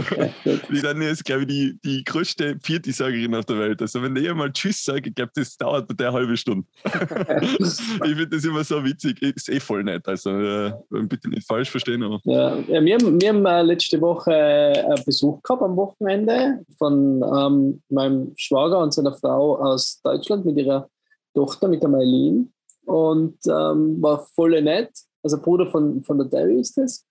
Die 0.71 0.81
Tanja 0.81 1.09
ist, 1.09 1.25
glaube 1.25 1.41
ich, 1.41 1.47
die, 1.47 1.79
die 1.83 2.03
größte 2.05 2.55
Pfirti-Sagerin 2.55 3.35
auf 3.35 3.43
der 3.43 3.59
Welt. 3.59 3.81
Also, 3.81 4.01
wenn 4.01 4.15
der 4.15 4.33
mal 4.33 4.49
Tschüss 4.53 4.85
sagt, 4.85 5.07
ich 5.07 5.13
glaube, 5.13 5.33
das 5.35 5.57
dauert 5.57 5.89
eine 5.89 6.13
halbe 6.13 6.37
Stunde. 6.37 6.65
ich 6.85 7.81
finde 7.99 8.29
das 8.29 8.45
immer 8.45 8.63
so 8.63 8.81
witzig. 8.81 9.21
Ist 9.21 9.49
eh 9.49 9.59
voll 9.59 9.83
nett. 9.83 10.07
Also, 10.07 10.29
äh, 10.29 10.71
bitte 10.89 11.27
nicht 11.27 11.45
falsch 11.45 11.69
verstehen, 11.69 12.01
aber. 12.01 12.21
Ja, 12.23 12.55
ja, 12.59 12.81
wir 12.81 12.95
haben, 12.95 13.19
wir 13.19 13.27
haben 13.27 13.45
äh, 13.45 13.61
letzte 13.61 13.99
Woche 13.99 14.31
äh, 14.31 15.03
Besuch 15.05 15.43
gehabt 15.43 15.63
am 15.63 15.75
Wochenende 15.75 16.63
von 16.77 17.21
ähm, 17.23 17.81
meinem 17.89 18.31
Schwager 18.37 18.79
und 18.79 18.93
seiner 18.93 19.15
Frau 19.15 19.57
aus 19.57 19.99
Deutschland 20.01 20.45
mit 20.45 20.55
ihrer 20.55 20.87
Tochter, 21.33 21.67
mit 21.67 21.81
der 21.81 21.89
Mailin. 21.89 22.53
Und 22.89 23.37
ähm, 23.45 24.01
war 24.01 24.25
voll 24.35 24.59
nett. 24.61 24.91
Also 25.21 25.39
Bruder 25.39 25.67
von, 25.67 26.03
von 26.03 26.17
der 26.17 26.27
Debbie 26.27 26.59
ist 26.59 26.77
das. 26.77 27.05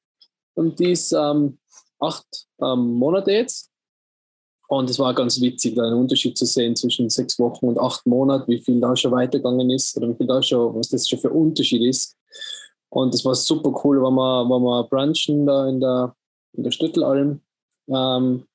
Und 0.55 0.79
die 0.81 0.91
ist 0.91 1.13
ähm, 1.13 1.59
acht 2.01 2.27
ähm, 2.61 2.95
Monate 2.95 3.31
jetzt. 3.31 3.71
Und 4.69 4.91
es 4.91 4.99
war 4.99 5.15
ganz 5.15 5.41
witzig, 5.41 5.77
da 5.77 5.85
einen 5.85 6.01
Unterschied 6.01 6.37
zu 6.37 6.45
sehen 6.45 6.75
zwischen 6.75 7.09
sechs 7.09 7.39
Wochen 7.39 7.69
und 7.69 7.79
acht 7.79 8.05
Monaten, 8.07 8.51
wie 8.51 8.61
viel 8.61 8.81
da 8.81 8.95
schon 8.97 9.13
weitergegangen 9.13 9.71
ist 9.71 9.97
oder 9.97 10.09
wie 10.09 10.17
viel 10.17 10.27
da 10.27 10.43
schon, 10.43 10.75
was 10.75 10.89
das 10.89 11.09
schon 11.09 11.21
für 11.21 11.31
Unterschied 11.31 11.83
ist. 11.83 12.17
Und 12.91 13.15
es 13.15 13.25
war 13.25 13.35
super 13.35 13.73
cool, 13.85 14.03
wenn 14.03 14.15
wir, 14.15 14.45
wenn 14.45 14.63
wir 14.63 14.85
brunchen 14.85 15.47
da 15.47 15.69
in 15.69 15.81
der, 15.81 16.15
in 16.55 16.65
der 16.65 16.71
Stüttelalm. 16.71 17.41
Ähm, 17.89 18.47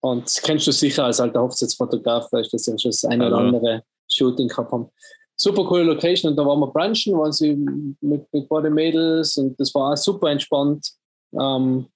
und 0.00 0.24
das 0.24 0.40
kennst 0.40 0.66
du 0.66 0.72
sicher 0.72 1.04
als 1.04 1.20
alter 1.20 1.42
Hochzeitsfotograf, 1.42 2.32
weil 2.32 2.46
das 2.50 2.66
ja 2.66 2.78
schon 2.78 2.90
das 2.90 3.04
eine 3.04 3.26
oder 3.26 3.38
andere 3.38 3.82
Shooting 4.08 4.48
gehabt 4.48 4.72
haben. 4.72 4.90
Super 5.36 5.64
coole 5.64 5.84
Location 5.84 6.30
und 6.30 6.36
da 6.36 6.46
waren 6.46 6.60
wir 6.60 6.68
brunchen, 6.68 7.18
waren 7.18 7.32
sie 7.32 7.54
mit, 8.00 8.32
mit 8.32 8.48
beiden 8.48 8.72
Mädels 8.72 9.36
und 9.36 9.58
das 9.58 9.74
war 9.74 9.92
auch 9.92 9.96
super 9.96 10.30
entspannt. 10.30 10.92
Ähm, 11.38 11.86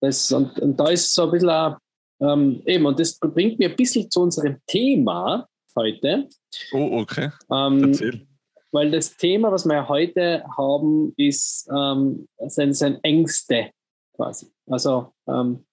das, 0.00 0.32
und, 0.32 0.58
und 0.58 0.78
da 0.78 0.88
ist 0.88 1.12
so 1.12 1.24
ein 1.24 1.30
bisschen 1.30 1.50
auch, 1.50 1.76
ähm, 2.20 2.62
eben, 2.66 2.86
und 2.86 2.98
das 2.98 3.18
bringt 3.18 3.58
mir 3.58 3.70
ein 3.70 3.76
bisschen 3.76 4.10
zu 4.10 4.22
unserem 4.22 4.56
Thema 4.66 5.46
heute. 5.76 6.28
Oh, 6.72 7.00
okay. 7.00 7.30
Ähm, 7.50 7.84
Erzähl. 7.84 8.26
weil 8.72 8.90
das 8.90 9.16
Thema, 9.16 9.52
was 9.52 9.66
wir 9.66 9.88
heute 9.88 10.44
haben, 10.56 11.12
ist 11.16 11.68
ähm, 11.74 12.26
sind, 12.46 12.74
sind 12.74 12.98
Ängste 13.02 13.70
quasi. 14.14 14.50
Also 14.66 15.12
ähm, 15.28 15.64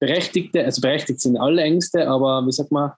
berechtigte, 0.00 0.64
also 0.64 0.80
berechtigt 0.80 1.20
sind 1.20 1.36
alle 1.36 1.62
Ängste, 1.62 2.06
aber 2.08 2.44
wie 2.46 2.52
sagt 2.52 2.72
man, 2.72 2.92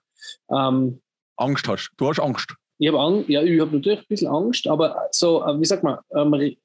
ähm, 0.51 1.01
Angst 1.37 1.67
hast. 1.67 1.91
Du 1.97 2.09
hast 2.09 2.19
Angst. 2.19 2.53
Ich 2.79 2.87
habe 2.87 2.99
Angst, 2.99 3.29
ja, 3.29 3.41
ich 3.41 3.59
habe 3.59 3.75
natürlich 3.75 3.99
ein 3.99 4.05
bisschen 4.07 4.27
Angst, 4.27 4.67
aber 4.67 5.07
so, 5.11 5.43
äh, 5.43 5.59
wie 5.59 5.65
sagt 5.65 5.83
man, 5.83 5.99
ähm, 6.13 6.55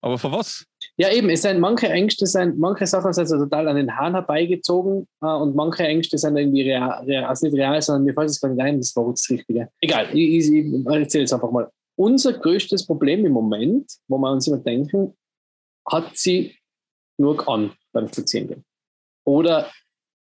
Aber 0.00 0.18
für 0.18 0.30
was? 0.30 0.64
ja 0.96 1.10
eben, 1.10 1.28
es 1.30 1.42
sind 1.42 1.60
manche 1.60 1.88
Ängste, 1.88 2.26
sind, 2.26 2.58
manche 2.58 2.86
Sachen 2.86 3.12
sind 3.12 3.26
so 3.26 3.36
total 3.38 3.68
an 3.68 3.76
den 3.76 3.96
Haaren 3.96 4.14
herbeigezogen 4.14 5.08
äh, 5.22 5.26
und 5.26 5.56
manche 5.56 5.84
Ängste 5.84 6.18
sind 6.18 6.36
irgendwie 6.36 6.62
real, 6.62 7.04
real, 7.04 7.24
also 7.24 7.46
nicht 7.46 7.56
real, 7.56 7.80
sondern 7.82 8.04
mir 8.04 8.14
fällt 8.14 8.30
es 8.30 8.40
gar 8.40 8.50
nicht 8.50 8.62
ein, 8.62 8.78
das 8.78 8.94
war 8.94 9.08
jetzt 9.08 9.28
das 9.28 9.36
Richtige. 9.36 9.68
Egal, 9.80 10.08
ich, 10.12 10.48
ich, 10.48 10.52
ich 10.52 10.86
erzähle 10.86 11.22
jetzt 11.22 11.32
einfach 11.32 11.50
mal. 11.50 11.70
Unser 11.96 12.32
größtes 12.32 12.86
Problem 12.86 13.24
im 13.24 13.32
Moment, 13.32 13.92
wo 14.08 14.18
wir 14.18 14.30
uns 14.30 14.48
immer 14.48 14.58
denken, 14.58 15.16
hat 15.88 16.16
sie 16.16 16.56
nur 17.18 17.48
an 17.48 17.72
beim 17.92 18.08
Spazierengehen? 18.08 18.64
Oder 19.24 19.70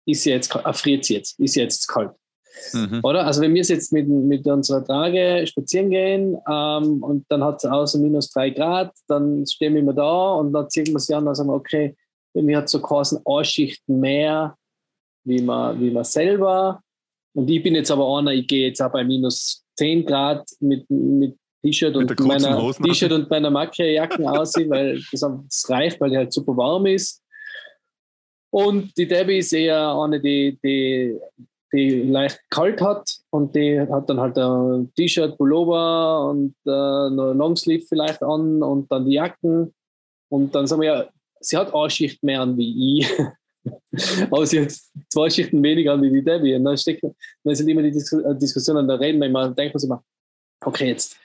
ist 0.06 0.22
sie 0.22 0.30
jetzt, 0.30 0.52
erfriert 0.54 1.04
sie 1.04 1.14
jetzt? 1.14 1.38
Ist 1.38 1.54
sie 1.54 1.60
jetzt 1.60 1.86
kalt? 1.86 2.12
Mhm. 2.72 3.00
Oder? 3.02 3.26
Also 3.26 3.40
wenn 3.40 3.54
wir 3.54 3.62
jetzt 3.62 3.92
mit, 3.92 4.08
mit 4.08 4.46
unserer 4.46 4.84
Trage 4.84 5.46
spazieren 5.46 5.90
gehen 5.90 6.36
ähm, 6.50 7.02
und 7.02 7.24
dann 7.28 7.44
hat 7.44 7.62
es 7.62 7.70
außer 7.70 7.98
minus 7.98 8.30
drei 8.30 8.50
Grad, 8.50 8.92
dann 9.08 9.46
stehen 9.46 9.74
wir 9.74 9.80
immer 9.80 9.92
da 9.92 10.34
und 10.34 10.52
dann 10.52 10.68
ziehen 10.68 10.86
wir 10.86 10.98
sie 10.98 11.14
an 11.14 11.26
und 11.26 11.34
sagen, 11.34 11.50
okay, 11.50 11.96
mir 12.34 12.58
hat 12.58 12.68
so 12.68 12.80
quasi 12.80 13.16
Ausschichten 13.24 14.00
mehr, 14.00 14.56
wie 15.24 15.42
man, 15.42 15.80
wie 15.80 15.90
man 15.90 16.04
selber. 16.04 16.80
Und 17.34 17.50
ich 17.50 17.62
bin 17.62 17.74
jetzt 17.74 17.90
aber 17.90 18.18
einer, 18.18 18.32
ich 18.32 18.46
gehe 18.46 18.68
jetzt 18.68 18.80
auch 18.80 18.92
bei 18.92 19.04
minus 19.04 19.64
10 19.76 20.06
Grad 20.06 20.48
mit, 20.60 20.88
mit 20.90 21.36
T-Shirt 21.62 21.94
und 21.96 22.18
meiner. 22.20 22.72
T-Shirt 22.72 23.12
und 23.12 23.30
meiner 23.30 23.50
Makro-Jacken 23.50 24.26
aussehen, 24.26 24.70
weil 24.70 25.00
das, 25.10 25.20
das 25.20 25.70
reicht, 25.70 26.00
weil 26.00 26.10
die 26.10 26.16
halt 26.16 26.32
super 26.32 26.56
warm 26.56 26.86
ist. 26.86 27.22
Und 28.52 28.96
die 28.96 29.06
Debbie 29.06 29.38
ist 29.38 29.52
eher 29.52 29.94
eine, 29.94 30.20
die, 30.20 30.58
die, 30.62 31.16
die 31.72 32.02
leicht 32.02 32.40
kalt 32.50 32.80
hat 32.80 33.18
und 33.30 33.54
die 33.54 33.80
hat 33.80 34.08
dann 34.08 34.20
halt 34.20 34.36
ein 34.38 34.92
T-Shirt, 34.94 35.36
Pullover 35.36 36.28
und 36.30 36.54
äh, 36.66 37.10
noch 37.10 37.32
Longsleeve 37.34 37.84
vielleicht 37.88 38.22
an 38.22 38.62
und 38.62 38.90
dann 38.90 39.06
die 39.06 39.14
Jacken. 39.14 39.72
Und 40.28 40.54
dann 40.54 40.66
sagen 40.66 40.82
wir 40.82 40.88
ja, 40.88 41.08
sie 41.40 41.56
hat 41.56 41.74
eine 41.74 41.90
Schicht 41.90 42.22
mehr 42.22 42.42
an 42.42 42.56
wie 42.56 43.00
ich. 43.00 43.10
Aber 44.30 44.46
sie 44.46 44.62
hat 44.62 44.72
zwei 45.08 45.28
Schichten 45.28 45.62
weniger 45.62 45.92
an 45.92 46.02
wie 46.02 46.10
die 46.10 46.22
Debbie. 46.22 46.54
Und 46.54 46.64
dann, 46.64 46.76
steckt, 46.76 47.02
dann 47.02 47.54
sind 47.54 47.68
immer 47.68 47.82
die 47.82 47.88
äh, 47.88 48.34
Diskussion 48.36 48.76
an 48.76 48.88
der 48.88 49.00
Reden, 49.00 49.20
wenn 49.20 49.32
man 49.32 49.54
denkt 49.54 49.74
man 49.74 49.80
sich 49.80 49.88
immer, 49.88 50.02
okay, 50.64 50.88
jetzt 50.88 51.16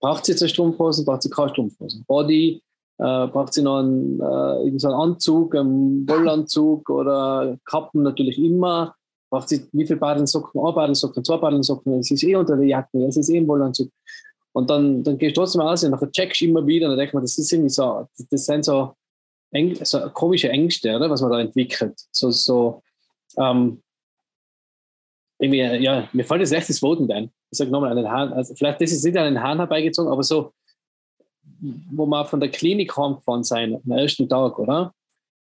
braucht 0.00 0.24
sie 0.24 0.32
jetzt 0.32 0.42
eine 0.42 0.48
Strumpfhose, 0.48 1.04
braucht 1.04 1.22
sie 1.22 1.30
keine 1.30 1.50
Strumpfhose. 1.50 2.02
Body, 2.06 2.62
äh, 2.98 3.26
braucht 3.26 3.54
sie 3.54 3.62
noch 3.62 3.78
einen, 3.78 4.20
äh, 4.20 4.78
so 4.78 4.88
einen 4.88 5.00
Anzug, 5.00 5.54
einen 5.54 6.08
Wollanzug 6.08 6.90
oder 6.90 7.58
Kappen 7.64 8.02
natürlich 8.02 8.38
immer. 8.38 8.94
Braucht 9.34 9.48
sie 9.48 9.66
wie 9.72 9.84
viele 9.84 9.98
Badensocken? 9.98 10.64
Ein 10.64 10.74
Badensocken, 10.76 11.24
zwei 11.24 11.36
Badensocken. 11.38 11.98
Es 11.98 12.08
ist 12.08 12.22
eh 12.22 12.36
unter 12.36 12.56
der 12.56 12.68
Jacke, 12.68 13.04
es 13.04 13.16
ist 13.16 13.28
eh 13.30 13.38
ein 13.38 13.48
Wollanzug. 13.48 13.90
Und 14.52 14.70
dann, 14.70 15.02
dann 15.02 15.18
gehst 15.18 15.36
du 15.36 15.40
trotzdem 15.40 15.62
aus 15.62 15.82
und 15.82 15.90
dann 15.90 16.12
checkst 16.12 16.40
du 16.40 16.44
immer 16.44 16.64
wieder 16.64 16.86
und 16.86 16.92
dann 16.92 16.98
denkst 16.98 17.14
man, 17.14 17.24
das 17.24 17.36
ist 17.36 17.52
irgendwie 17.52 17.70
so, 17.70 18.06
das 18.30 18.46
sind 18.46 18.64
so, 18.64 18.94
Eng, 19.50 19.76
so 19.84 20.08
komische 20.10 20.50
Ängste, 20.50 20.94
oder, 20.94 21.10
was 21.10 21.20
man 21.20 21.32
da 21.32 21.40
entwickelt. 21.40 22.00
So, 22.12 22.30
so 22.30 22.80
ähm, 23.36 23.82
irgendwie, 25.40 25.62
ja, 25.82 26.08
mir 26.12 26.24
fällt 26.24 26.42
jetzt 26.42 26.52
echt 26.52 26.68
das 26.68 26.78
Voten 26.78 27.10
ein. 27.10 27.24
Ich 27.50 27.58
sage 27.58 27.72
nochmal, 27.72 28.06
also 28.06 28.54
vielleicht 28.54 28.80
das 28.80 28.92
ist 28.92 29.04
nicht 29.04 29.16
an 29.16 29.34
den 29.34 29.42
Hahn 29.42 29.58
herbeigezogen, 29.58 30.12
aber 30.12 30.22
so, 30.22 30.52
wo 31.90 32.06
wir 32.06 32.24
von 32.24 32.38
der 32.38 32.52
Klinik 32.52 32.96
heimgefahren 32.96 33.42
sind, 33.42 33.80
am 33.84 33.98
ersten 33.98 34.28
Tag, 34.28 34.60
oder? 34.60 34.94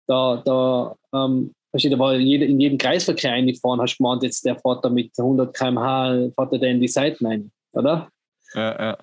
Da, 0.08 0.42
da, 0.44 0.96
ähm, 1.14 1.54
da 1.74 2.00
war 2.00 2.16
jede, 2.16 2.46
in 2.46 2.60
jedem 2.60 2.78
Kreisverkehr 2.78 3.34
eingefahren, 3.34 3.82
hast 3.82 3.96
du 3.96 4.04
gemeint, 4.04 4.24
jetzt 4.24 4.46
der 4.46 4.56
fährt 4.56 4.86
da 4.86 4.90
mit 4.90 5.12
100 5.18 5.56
km/h, 5.56 6.30
fährt 6.36 6.54
er 6.54 6.60
da 6.60 6.68
in 6.68 6.80
die 6.80 6.88
Seiten 6.88 7.26
ein, 7.26 7.52
oder? 7.72 8.10
Ja, 8.54 8.80
ja. 8.80 8.98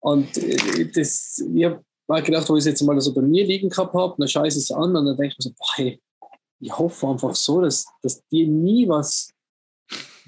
Und 0.00 0.36
äh, 0.38 0.90
das, 0.92 1.44
ich 1.54 1.64
habe 1.64 1.82
mal 2.08 2.22
gedacht, 2.22 2.48
wo 2.48 2.56
ich 2.56 2.60
es 2.60 2.66
jetzt 2.66 2.82
mal 2.82 3.00
so 3.00 3.14
bei 3.14 3.22
mir 3.22 3.44
liegen 3.44 3.68
gehabt 3.68 3.94
habe, 3.94 4.14
dann 4.18 4.28
schaue 4.28 4.48
ich 4.48 4.56
es 4.56 4.70
an 4.70 4.96
und 4.96 5.06
dann 5.06 5.16
denke 5.16 5.34
ich 5.38 5.38
mir 5.38 5.42
so, 5.42 5.50
boah, 5.50 5.76
hey, 5.76 6.00
ich 6.60 6.76
hoffe 6.76 7.06
einfach 7.06 7.34
so, 7.34 7.60
dass, 7.60 7.86
dass 8.02 8.26
dir 8.28 8.46
nie 8.46 8.88
was, 8.88 9.30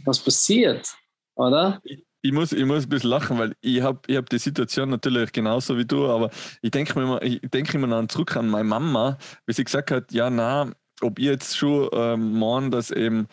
was 0.05 0.19
passiert, 0.19 0.95
oder? 1.37 1.81
Ich 2.21 2.33
muss, 2.33 2.53
ich 2.53 2.65
muss 2.65 2.85
ein 2.85 2.89
bisschen 2.89 3.11
lachen, 3.11 3.39
weil 3.39 3.55
ich 3.61 3.81
habe 3.81 4.01
ich 4.09 4.17
hab 4.17 4.29
die 4.29 4.39
Situation 4.39 4.91
natürlich 4.91 5.33
genauso 5.33 5.79
wie 5.79 5.85
du, 5.85 6.07
aber 6.07 6.31
ich 6.63 6.71
denke 6.73 6.99
mir 6.99 7.05
immer, 7.05 7.23
ich 7.23 7.41
denke 7.43 7.79
immer 7.79 7.87
dann 7.87 8.09
zurück 8.09 8.37
an 8.37 8.49
meine 8.49 8.65
Mama, 8.65 9.17
wie 9.47 9.53
sie 9.53 9.65
gesagt 9.65 9.91
hat, 9.93 10.13
ja, 10.13 10.29
na, 10.29 10.73
ob 11.03 11.19
ich 11.19 11.27
jetzt 11.27 11.57
schon 11.57 11.89
ähm, 11.93 12.39
meine, 12.39 12.71
dass 12.71 12.91
eben 12.91 13.29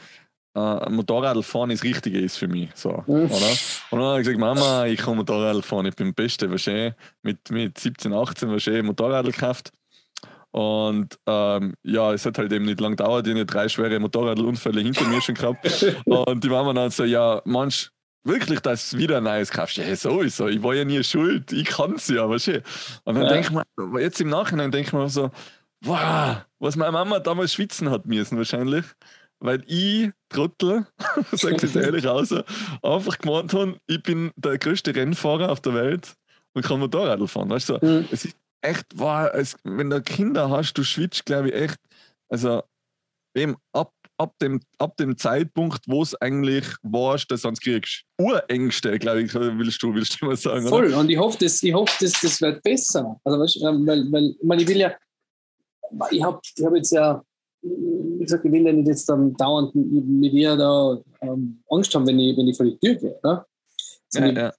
äh, 0.55 0.89
Motorrad 0.89 1.43
fahren 1.43 1.69
das 1.69 1.83
Richtige 1.83 2.19
ist 2.19 2.37
für 2.37 2.47
mich. 2.47 2.69
So, 2.75 3.03
oder? 3.07 3.23
Und 3.91 3.99
dann 3.99 4.01
habe 4.01 4.21
ich 4.21 4.27
gesagt, 4.27 4.39
Mama, 4.39 4.85
ich 4.85 4.99
kann 4.99 5.17
Motorrad 5.17 5.63
fahren, 5.65 5.85
ich 5.85 5.95
bin 5.95 6.07
der 6.07 6.13
Beste. 6.13 6.49
Wahrscheinlich 6.49 6.93
mit, 7.21 7.49
mit 7.51 7.77
17, 7.77 8.13
18 8.13 8.49
wahrscheinlich 8.49 8.83
Motorrad 8.83 9.25
gekauft. 9.25 9.71
Und 10.51 11.19
ähm, 11.25 11.73
ja, 11.83 12.13
es 12.13 12.25
hat 12.25 12.37
halt 12.37 12.53
eben 12.53 12.63
nicht 12.63 12.79
lange 12.79 12.95
gedauert, 12.95 13.27
ich 13.27 13.33
habe 13.33 13.45
drei 13.45 13.67
schwere 13.67 13.99
Motorradunfälle 13.99 14.79
hinter 14.79 15.05
mir 15.05 15.21
schon 15.21 15.35
gehabt. 15.35 15.85
Und 16.05 16.43
die 16.45 16.47
Mama 16.47 16.71
dann 16.71 16.91
so, 16.91 17.03
ja, 17.03 17.41
manch 17.43 17.89
wirklich, 18.23 18.61
dass 18.61 18.91
du 18.91 18.97
wieder 18.97 19.17
ein 19.17 19.23
neues 19.23 19.51
kaufst. 19.51 19.75
Ja, 19.75 19.93
sowieso, 19.97 20.47
ich 20.47 20.63
war 20.63 20.73
ja 20.73 20.85
nie 20.85 21.03
schuld, 21.03 21.51
ich 21.51 21.65
kann 21.65 21.95
es 21.95 22.07
ja, 22.07 22.29
weißt 22.29 22.47
du. 22.47 22.63
Und 23.03 23.15
dann 23.15 23.23
ja. 23.23 23.33
denke 23.33 23.47
ich 23.47 23.85
mir, 23.85 24.01
jetzt 24.01 24.21
im 24.21 24.29
Nachhinein 24.29 24.71
denke 24.71 24.87
ich 24.87 24.93
mir 24.93 25.09
so, 25.09 25.29
wow, 25.85 26.37
was 26.59 26.75
meine 26.75 26.91
Mama 26.91 27.19
damals 27.19 27.53
schwitzen 27.53 27.89
hat 27.89 28.05
müssen 28.05 28.37
wahrscheinlich 28.37 28.85
weil 29.39 29.63
ich, 29.67 30.11
Trottel, 30.29 30.85
sag 31.31 31.61
ich 31.63 31.75
ehrlich 31.75 32.07
aus, 32.07 32.33
einfach 32.81 33.17
gemeint 33.19 33.53
habe, 33.53 33.77
ich 33.87 34.01
bin 34.01 34.31
der 34.35 34.57
größte 34.57 34.95
Rennfahrer 34.95 35.51
auf 35.51 35.61
der 35.61 35.73
Welt 35.73 36.15
und 36.53 36.65
kann 36.65 36.79
Motorrad 36.79 37.29
fahren. 37.29 37.49
Weißt 37.49 37.69
du, 37.69 37.73
mhm. 37.81 38.07
es 38.11 38.25
ist 38.25 38.37
echt 38.61 38.85
wahr, 38.97 39.33
es, 39.35 39.55
wenn 39.63 39.89
du 39.89 40.01
Kinder 40.01 40.49
hast, 40.49 40.73
du 40.73 40.83
schwitzt, 40.83 41.25
glaube 41.25 41.49
ich, 41.49 41.55
echt, 41.55 41.79
also 42.29 42.63
eben 43.35 43.55
ab, 43.73 43.93
ab, 44.17 44.33
dem, 44.41 44.61
ab 44.77 44.95
dem 44.97 45.17
Zeitpunkt, 45.17 45.83
wo 45.87 46.01
es 46.01 46.15
eigentlich 46.15 46.65
warst, 46.81 47.29
dass 47.29 47.41
du 47.41 47.49
es 47.49 47.59
kriegst. 47.59 48.03
Urängste, 48.17 48.97
glaube 48.97 49.23
ich, 49.23 49.33
willst 49.33 49.83
du, 49.83 49.93
willst 49.93 50.21
du 50.21 50.25
mal 50.25 50.37
sagen. 50.37 50.67
Voll, 50.67 50.87
oder? 50.87 50.99
und 50.99 51.09
ich 51.09 51.17
hoffe, 51.17 51.37
das, 51.39 51.61
ich 51.61 51.73
hoffe 51.73 51.93
das, 51.99 52.13
das 52.21 52.41
wird 52.41 52.63
besser. 52.63 53.19
Also, 53.25 53.39
weißt, 53.39 53.61
weil, 53.61 54.11
weil, 54.11 54.29
ich, 54.29 54.43
meine, 54.43 54.61
ich 54.61 54.67
will 54.67 54.77
ja, 54.77 54.95
ich 56.11 56.23
habe 56.23 56.39
ich 56.55 56.65
hab 56.65 56.75
jetzt 56.75 56.91
ja 56.91 57.23
wie 57.65 58.23
gesagt, 58.23 58.45
ich 58.45 58.51
will 58.51 58.65
ja 58.65 58.73
nicht 58.73 58.87
jetzt 58.87 59.09
dann 59.09 59.33
dauernd 59.33 59.73
mit 59.73 60.33
ihr 60.33 60.55
da 60.55 60.99
ähm, 61.21 61.61
Angst 61.69 61.93
haben, 61.95 62.07
wenn 62.07 62.19
ich, 62.19 62.37
wenn 62.37 62.47
ich 62.47 62.57
vor 62.57 62.65
die 62.65 62.77
Tür 62.77 62.95
gehe. 62.95 63.19
Also 63.23 63.43
ja, 64.13 64.27
ich, 64.27 64.37
ja. 64.37 64.53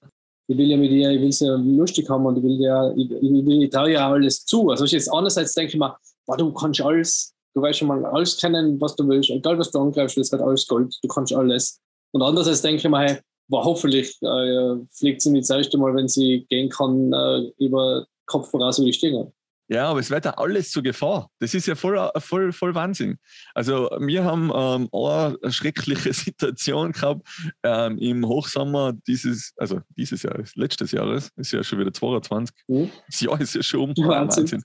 ich, 0.47 0.57
will 0.57 0.69
ja 0.69 0.77
mit 0.77 0.91
ihr, 0.91 1.09
ich 1.11 1.21
will 1.21 1.29
es 1.29 1.39
ja 1.39 1.55
lustig 1.55 2.09
haben 2.09 2.25
und 2.25 2.37
ich 2.37 2.43
will 2.43 2.59
ja, 2.59 2.91
ich, 2.91 3.11
ich, 3.11 3.47
ich 3.47 3.69
traue 3.69 3.91
ja 3.91 4.11
alles 4.11 4.45
zu. 4.45 4.69
Also 4.69 4.85
jetzt 4.85 5.11
andererseits 5.11 5.53
denke 5.53 5.73
ich 5.73 5.79
mir, 5.79 5.95
boah, 6.25 6.37
du 6.37 6.51
kannst 6.53 6.81
alles, 6.81 7.33
du 7.53 7.61
weißt 7.61 7.79
schon 7.79 7.87
mal 7.87 8.05
alles 8.05 8.37
kennen, 8.37 8.79
was 8.79 8.95
du 8.95 9.07
willst, 9.07 9.29
egal 9.29 9.57
was 9.57 9.71
du 9.71 9.79
angreifst, 9.79 10.17
das 10.17 10.31
wird 10.31 10.41
alles 10.41 10.67
Gold, 10.67 10.93
du 11.01 11.07
kannst 11.07 11.33
alles. 11.33 11.79
Und 12.11 12.21
andererseits 12.21 12.61
denke 12.61 12.77
ich 12.77 12.89
mir, 12.89 12.99
hey, 12.99 13.17
boah, 13.47 13.63
hoffentlich 13.63 14.17
äh, 14.21 14.75
fliegt 14.91 15.21
sie 15.21 15.31
nicht 15.31 15.49
das 15.49 15.57
erste 15.57 15.77
Mal, 15.77 15.95
wenn 15.95 16.07
sie 16.07 16.45
gehen 16.49 16.69
kann, 16.69 17.13
äh, 17.13 17.51
über 17.57 18.05
Kopf 18.25 18.49
voraus 18.51 18.77
über 18.77 18.87
die 18.87 18.93
Stiege. 18.93 19.31
Ja, 19.69 19.89
aber 19.89 19.99
es 19.99 20.09
wird 20.09 20.25
ja 20.25 20.31
alles 20.31 20.71
zur 20.71 20.81
Gefahr. 20.81 21.29
Das 21.39 21.53
ist 21.53 21.67
ja 21.67 21.75
voll, 21.75 22.09
voll, 22.19 22.53
voll 22.53 22.73
Wahnsinn. 22.73 23.19
Also 23.53 23.89
wir 23.99 24.23
haben 24.23 24.51
ähm, 24.55 24.89
eine 24.93 25.51
schreckliche 25.51 26.13
Situation 26.13 26.93
gehabt 26.93 27.27
ähm, 27.63 27.97
im 27.97 28.25
Hochsommer 28.25 28.93
dieses, 29.07 29.53
also 29.57 29.81
dieses 29.97 30.23
Jahres, 30.23 30.55
letztes 30.55 30.91
Jahres, 30.91 31.31
ist 31.35 31.51
ja 31.51 31.63
schon 31.63 31.79
wieder 31.79 31.91
22. 31.91 32.55
Mhm. 32.67 32.89
Das 33.07 33.19
Jahr 33.19 33.41
ist 33.41 33.55
ja 33.55 33.63
schon 33.63 33.81
um. 33.81 33.93
Wahnsinn. 34.07 34.43
Wahnsinn. 34.43 34.63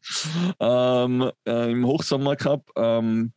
Ähm, 0.60 1.30
äh, 1.46 1.72
Im 1.72 1.86
Hochsommer 1.86 2.36
gehabt, 2.36 2.70
ähm, 2.76 3.32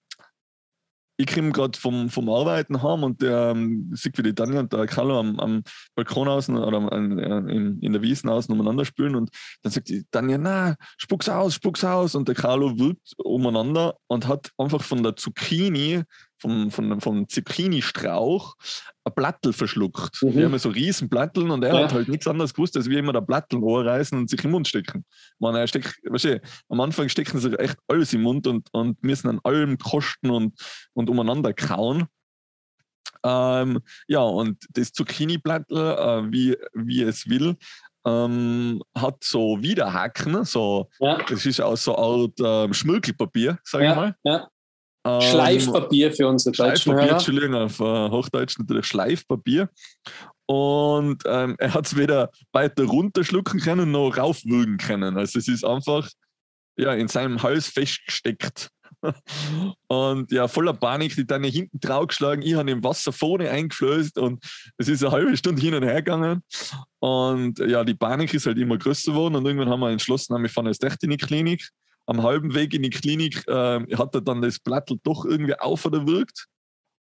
ich 1.17 1.27
komme 1.27 1.51
gerade 1.51 1.77
vom, 1.77 2.09
vom 2.09 2.29
Arbeiten 2.29 2.81
heim 2.81 3.03
und 3.03 3.21
der 3.21 3.51
ähm, 3.55 3.93
die 3.93 4.35
Daniel 4.35 4.59
und 4.59 4.73
der 4.73 4.85
Carlo 4.85 5.19
am, 5.19 5.39
am 5.39 5.63
Balkon 5.95 6.27
außen 6.27 6.57
oder 6.57 6.91
an, 6.91 7.19
in, 7.19 7.79
in 7.79 7.93
der 7.93 8.01
Wiesen 8.01 8.29
außen 8.29 8.53
umeinander 8.53 8.85
spülen 8.85 9.15
und 9.15 9.29
dann 9.61 9.71
sagt 9.71 9.89
die 9.89 10.05
Daniel, 10.11 10.39
na, 10.39 10.75
spuck's 10.97 11.29
aus, 11.29 11.55
spuck's 11.55 11.83
aus 11.83 12.15
und 12.15 12.27
der 12.27 12.35
Carlo 12.35 12.77
wirkt 12.77 13.13
umeinander 13.17 13.95
und 14.07 14.27
hat 14.27 14.51
einfach 14.57 14.83
von 14.83 15.03
der 15.03 15.15
Zucchini 15.15 16.03
vom, 16.45 16.71
vom, 16.71 17.01
vom 17.01 17.27
Zucchini-Strauch 17.27 18.55
ein 19.03 19.15
Plattel 19.15 19.53
verschluckt. 19.53 20.21
Mhm. 20.21 20.35
Wir 20.35 20.45
haben 20.45 20.57
so 20.59 20.69
riesen 20.69 21.09
Platteln 21.09 21.51
und 21.51 21.63
er 21.63 21.73
ja. 21.73 21.83
hat 21.83 21.93
halt 21.93 22.07
nichts 22.07 22.27
anderes 22.27 22.53
gewusst, 22.53 22.77
als 22.77 22.89
wir 22.89 22.99
immer 22.99 23.13
der 23.13 23.21
Plattel 23.21 23.59
reißen 23.63 24.17
und 24.17 24.29
sich 24.29 24.43
im 24.43 24.51
Mund 24.51 24.67
stecken. 24.67 25.05
Man, 25.39 25.55
er 25.55 25.67
steckt, 25.67 25.99
weißt 26.03 26.25
du, 26.25 26.41
am 26.69 26.79
Anfang 26.81 27.09
stecken 27.09 27.39
sie 27.39 27.57
echt 27.59 27.77
alles 27.87 28.13
im 28.13 28.21
Mund 28.21 28.47
und, 28.47 28.69
und 28.73 29.01
müssen 29.03 29.29
an 29.29 29.39
allem 29.43 29.77
kosten 29.77 30.29
und, 30.29 30.53
und 30.93 31.09
umeinander 31.09 31.53
kauen. 31.53 32.05
Ähm, 33.23 33.79
ja, 34.07 34.21
und 34.21 34.63
das 34.71 34.91
Zucchini-Plattel, 34.91 35.77
äh, 35.77 36.31
wie, 36.31 36.55
wie 36.73 37.01
es 37.01 37.27
will, 37.27 37.57
ähm, 38.05 38.83
hat 38.95 39.23
so 39.23 39.61
Widerhaken, 39.61 40.45
so, 40.45 40.89
ja. 40.99 41.17
das 41.27 41.45
ist 41.45 41.59
auch 41.59 41.75
so 41.75 41.97
Art 41.97 42.39
äh, 42.39 42.71
Schmirkelpapier, 42.71 43.57
sag 43.63 43.81
ja, 43.81 43.89
ich 43.89 43.95
mal. 43.95 44.15
Ja. 44.23 44.47
Ähm, 45.05 45.21
Schleifpapier 45.21 46.11
für 46.11 46.27
unsere 46.27 46.55
deutschen 46.55 46.93
Schleifpapier, 46.93 47.11
Entschuldigung, 47.11 47.55
auf 47.55 47.79
uh, 47.79 48.09
Hochdeutsch 48.09 48.57
natürlich 48.57 48.87
Schleifpapier. 48.87 49.69
Und 50.47 51.23
ähm, 51.25 51.55
er 51.59 51.73
hat 51.73 51.85
es 51.85 51.95
weder 51.95 52.31
weiter 52.51 52.85
runterschlucken 52.85 53.59
können 53.59 53.91
noch 53.91 54.17
raufwürgen 54.17 54.77
können. 54.77 55.17
Also 55.17 55.39
es 55.39 55.47
ist 55.47 55.63
einfach 55.63 56.09
ja, 56.77 56.93
in 56.93 57.07
seinem 57.07 57.41
Hals 57.41 57.67
festgesteckt. 57.67 58.69
und 59.87 60.31
ja, 60.31 60.47
voller 60.47 60.73
Panik, 60.73 61.15
die 61.15 61.25
dann 61.25 61.43
hinten 61.43 61.79
draufgeschlagen. 61.79 62.43
Ich 62.43 62.55
habe 62.55 62.71
im 62.71 62.83
Wasser 62.83 63.11
vorne 63.11 63.49
eingeflößt 63.49 64.17
und 64.17 64.43
es 64.77 64.87
ist 64.87 65.03
eine 65.03 65.11
halbe 65.11 65.37
Stunde 65.37 65.61
hin 65.61 65.75
und 65.75 65.83
her 65.83 66.01
gegangen. 66.01 66.41
Und 66.99 67.59
ja, 67.59 67.83
die 67.83 67.93
Panik 67.93 68.33
ist 68.33 68.47
halt 68.47 68.57
immer 68.57 68.77
größer 68.77 69.11
geworden 69.11 69.35
und 69.35 69.45
irgendwann 69.45 69.69
haben 69.69 69.81
wir 69.81 69.91
entschlossen, 69.91 70.41
wir 70.41 70.49
fahren 70.49 70.67
jetzt 70.67 70.83
echt 70.83 71.03
in 71.03 71.11
die 71.11 71.17
Klinik 71.17 71.69
am 72.05 72.23
halben 72.23 72.53
Weg 72.53 72.73
in 72.73 72.83
die 72.83 72.89
Klinik 72.89 73.47
äh, 73.47 73.79
hat 73.95 74.15
er 74.15 74.21
dann 74.21 74.41
das 74.41 74.59
Blattl 74.59 74.97
doch 75.03 75.25
irgendwie 75.25 75.57
auf 75.59 75.85
oder 75.85 76.05
wirkt. 76.07 76.47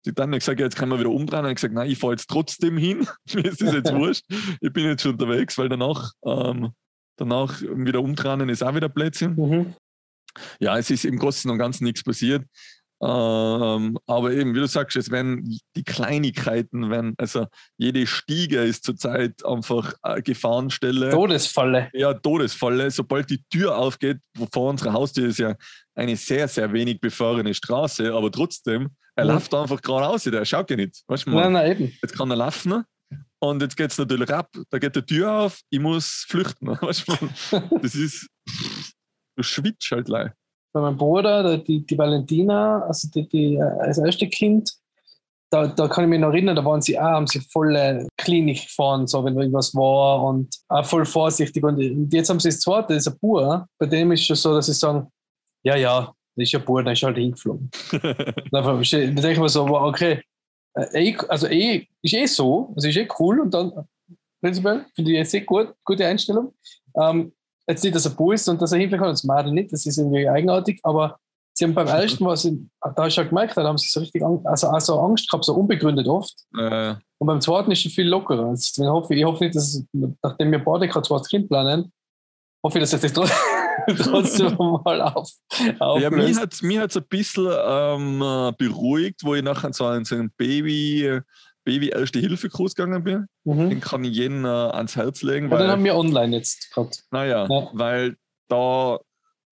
Die 0.05 0.13
dann 0.13 0.31
gesagt, 0.31 0.59
ja, 0.59 0.65
jetzt 0.65 0.75
kann 0.75 0.89
man 0.89 0.99
wieder 0.99 1.11
umdrehen. 1.11 1.45
Und 1.45 1.51
ich 1.51 1.55
gesagt, 1.55 1.73
nein, 1.73 1.89
ich 1.89 1.99
fahre 1.99 2.13
jetzt 2.13 2.29
trotzdem 2.29 2.77
hin. 2.77 3.07
Mir 3.33 3.45
ist 3.45 3.61
das 3.61 3.73
jetzt 3.73 3.93
wurscht. 3.93 4.25
Ich 4.59 4.73
bin 4.73 4.85
jetzt 4.85 5.03
schon 5.03 5.11
unterwegs, 5.11 5.57
weil 5.57 5.69
danach, 5.69 6.11
ähm, 6.25 6.71
danach 7.17 7.61
wieder 7.61 8.01
umdrehen 8.01 8.49
ist 8.49 8.63
auch 8.63 8.75
wieder 8.75 8.89
Plätzchen. 8.89 9.35
Mhm. 9.35 9.75
Ja, 10.59 10.77
es 10.77 10.89
ist 10.89 11.05
im 11.05 11.19
Großen 11.19 11.51
und 11.51 11.57
Ganzen 11.57 11.83
nichts 11.83 12.03
passiert. 12.03 12.45
Ähm, 13.03 13.97
aber 14.05 14.31
eben, 14.31 14.53
wie 14.53 14.59
du 14.59 14.67
sagst, 14.67 14.95
es 14.95 15.09
werden 15.09 15.59
die 15.75 15.83
Kleinigkeiten, 15.83 16.91
wenn, 16.91 17.15
also 17.17 17.47
jede 17.77 18.05
Stiege 18.05 18.61
ist 18.61 18.83
zurzeit 18.83 19.43
einfach 19.43 19.95
eine 20.03 20.21
Gefahrenstelle. 20.21 21.09
Todesfalle. 21.09 21.89
Ja, 21.93 22.13
Todesfalle. 22.13 22.91
Sobald 22.91 23.31
die 23.31 23.43
Tür 23.49 23.75
aufgeht, 23.75 24.19
vor 24.53 24.69
unserer 24.69 24.93
Haustür 24.93 25.29
ist 25.29 25.39
ja 25.39 25.55
eine 25.95 26.15
sehr, 26.15 26.47
sehr 26.47 26.71
wenig 26.73 27.01
befahrene 27.01 27.55
Straße, 27.55 28.13
aber 28.13 28.31
trotzdem, 28.31 28.89
er 29.15 29.25
mhm. 29.25 29.31
läuft 29.31 29.53
einfach 29.53 29.81
geradeaus, 29.81 30.23
der 30.23 30.45
schaut 30.45 30.69
ja 30.69 30.75
nicht. 30.75 31.01
Weißt 31.07 31.25
du, 31.25 31.31
nein, 31.31 31.53
nein, 31.53 31.71
eben. 31.71 31.97
Jetzt 32.03 32.15
kann 32.15 32.29
er 32.29 32.37
laufen 32.37 32.83
und 33.39 33.61
jetzt 33.63 33.75
geht 33.75 33.91
es 33.91 33.97
natürlich 33.97 34.29
ab, 34.29 34.49
da 34.69 34.77
geht 34.77 34.95
die 34.95 35.01
Tür 35.01 35.31
auf, 35.31 35.59
ich 35.71 35.79
muss 35.79 36.25
flüchten. 36.29 36.67
Weißt 36.81 37.07
du, 37.07 37.13
das 37.81 37.95
ist, 37.95 38.27
du 39.35 39.41
schwitzt 39.41 39.89
halt 39.89 40.05
gleich. 40.05 40.31
Bei 40.73 40.81
meinem 40.81 40.97
Bruder, 40.97 41.57
die, 41.57 41.85
die 41.85 41.97
Valentina, 41.97 42.83
also 42.83 43.09
die, 43.09 43.27
die, 43.27 43.55
äh, 43.55 43.87
das 43.87 43.97
erste 43.97 44.27
Kind, 44.27 44.73
da, 45.51 45.67
da 45.67 45.87
kann 45.87 46.05
ich 46.05 46.09
mich 46.09 46.19
noch 46.19 46.29
erinnern, 46.29 46.55
da 46.55 46.63
waren 46.63 46.81
sie 46.81 46.97
auch, 46.97 47.03
haben 47.03 47.27
sie 47.27 47.41
voll 47.41 48.07
Klinik 48.17 48.61
gefahren, 48.61 49.05
so, 49.05 49.23
wenn 49.25 49.37
irgendwas 49.37 49.75
war 49.75 50.23
und 50.23 50.55
auch 50.69 50.85
voll 50.85 51.05
vorsichtig. 51.05 51.63
Und, 51.63 51.79
jetzt 52.13 52.29
haben 52.29 52.39
sie 52.39 52.49
das 52.49 52.61
zweite, 52.61 52.93
das 52.93 53.05
ist 53.05 53.13
ein 53.13 53.19
Bauer, 53.19 53.67
bei 53.77 53.85
dem 53.85 54.11
ist 54.13 54.21
es 54.21 54.27
schon 54.27 54.35
so, 54.37 54.55
dass 54.55 54.67
sie 54.67 54.73
sagen, 54.73 55.07
ja, 55.63 55.75
ja, 55.75 56.13
das 56.35 56.43
ist 56.43 56.53
ja 56.53 56.59
Bauer, 56.59 56.83
dann 56.83 56.93
ist 56.93 57.03
halt 57.03 57.17
hingeflogen. 57.17 57.69
dann 58.51 58.81
denke 58.81 59.31
ich 59.31 59.39
mir 59.39 59.49
so, 59.49 59.65
okay, 59.65 60.21
äh, 60.73 61.15
also 61.27 61.47
eh, 61.47 61.85
ist 62.01 62.13
eh 62.13 62.25
so, 62.25 62.71
also 62.75 62.87
ist 62.87 62.97
eh 62.97 63.07
cool 63.19 63.41
und 63.41 63.53
dann 63.53 63.73
prinzipiell 64.41 64.85
finde 64.95 65.11
ich 65.11 65.17
jetzt 65.17 65.33
eh 65.33 65.41
gut, 65.41 65.73
gute 65.83 66.05
Einstellung. 66.05 66.53
Ähm, 66.95 67.33
jetzt 67.67 67.83
nicht, 67.83 67.95
dass 67.95 68.05
er 68.05 68.11
Bauer 68.11 68.33
ist 68.33 68.47
und 68.47 68.61
dass 68.61 68.71
er 68.71 68.79
hinfliegen 68.79 68.99
kann, 68.99 69.13
das 69.13 69.23
Madel 69.23 69.53
nicht, 69.53 69.71
das 69.71 69.85
ist 69.85 69.97
irgendwie 69.97 70.27
eigenartig, 70.27 70.79
aber 70.83 71.17
sie 71.53 71.65
haben 71.65 71.73
beim 71.73 71.87
ersten 72.01 72.23
Mal, 72.23 72.37
sie, 72.37 72.69
da 72.81 73.07
du 73.07 73.07
ja 73.07 73.23
gemerkt, 73.23 73.57
da 73.57 73.63
haben 73.63 73.77
sie 73.77 73.89
so 73.89 73.99
richtig 73.99 74.23
also, 74.23 74.67
also 74.67 74.99
Angst 74.99 75.29
gehabt, 75.29 75.45
so 75.45 75.53
unbegründet 75.53 76.07
oft. 76.07 76.33
Äh. 76.57 76.95
Und 77.17 77.27
beim 77.27 77.41
zweiten 77.41 77.71
ist 77.71 77.85
es 77.85 77.93
viel 77.93 78.07
lockerer. 78.07 78.53
Ich, 78.53 78.73
hoffe, 78.79 79.13
ich 79.13 79.23
hoffe 79.23 79.43
nicht, 79.43 79.55
dass, 79.55 79.83
nachdem 80.23 80.51
wir 80.51 80.63
beide 80.63 80.87
gerade 80.87 81.07
zweites 81.07 81.27
Kind 81.27 81.49
planen, 81.49 81.91
hoffe 82.63 82.79
ich, 82.79 82.89
dass 82.89 82.99
sich 82.99 83.13
das 83.13 83.31
trotzdem 83.97 84.55
mal 84.57 85.01
auf. 85.01 85.29
Ja, 85.79 86.09
mich 86.09 86.37
hat 86.37 86.53
es 86.53 86.97
ein 86.97 87.03
bisschen 87.09 87.47
ähm, 87.63 88.21
äh, 88.21 88.51
beruhigt, 88.57 89.23
wo 89.23 89.35
ich 89.35 89.43
nachher 89.43 89.73
so 89.73 89.85
ein, 89.85 90.05
so 90.05 90.15
ein 90.15 90.31
Baby. 90.37 91.21
Baby 91.63 91.89
Erste 91.89 92.19
Hilfe 92.19 92.49
Kurs 92.49 92.75
gegangen 92.75 93.03
bin. 93.03 93.27
Mhm. 93.43 93.69
Den 93.69 93.81
kann 93.81 94.03
ich 94.03 94.15
jeden 94.15 94.45
äh, 94.45 94.47
ans 94.47 94.95
Herz 94.95 95.21
legen. 95.21 95.47
Ja, 95.47 95.51
weil, 95.51 95.59
den 95.59 95.71
haben 95.71 95.83
wir 95.83 95.95
online 95.95 96.37
jetzt 96.37 96.71
gerade. 96.71 96.89
Naja, 97.11 97.47
ja. 97.47 97.69
weil 97.73 98.15
da 98.47 98.99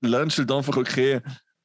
lernst 0.02 0.38
du 0.38 0.42
halt 0.42 0.52
einfach, 0.52 0.78
okay, 0.78 1.22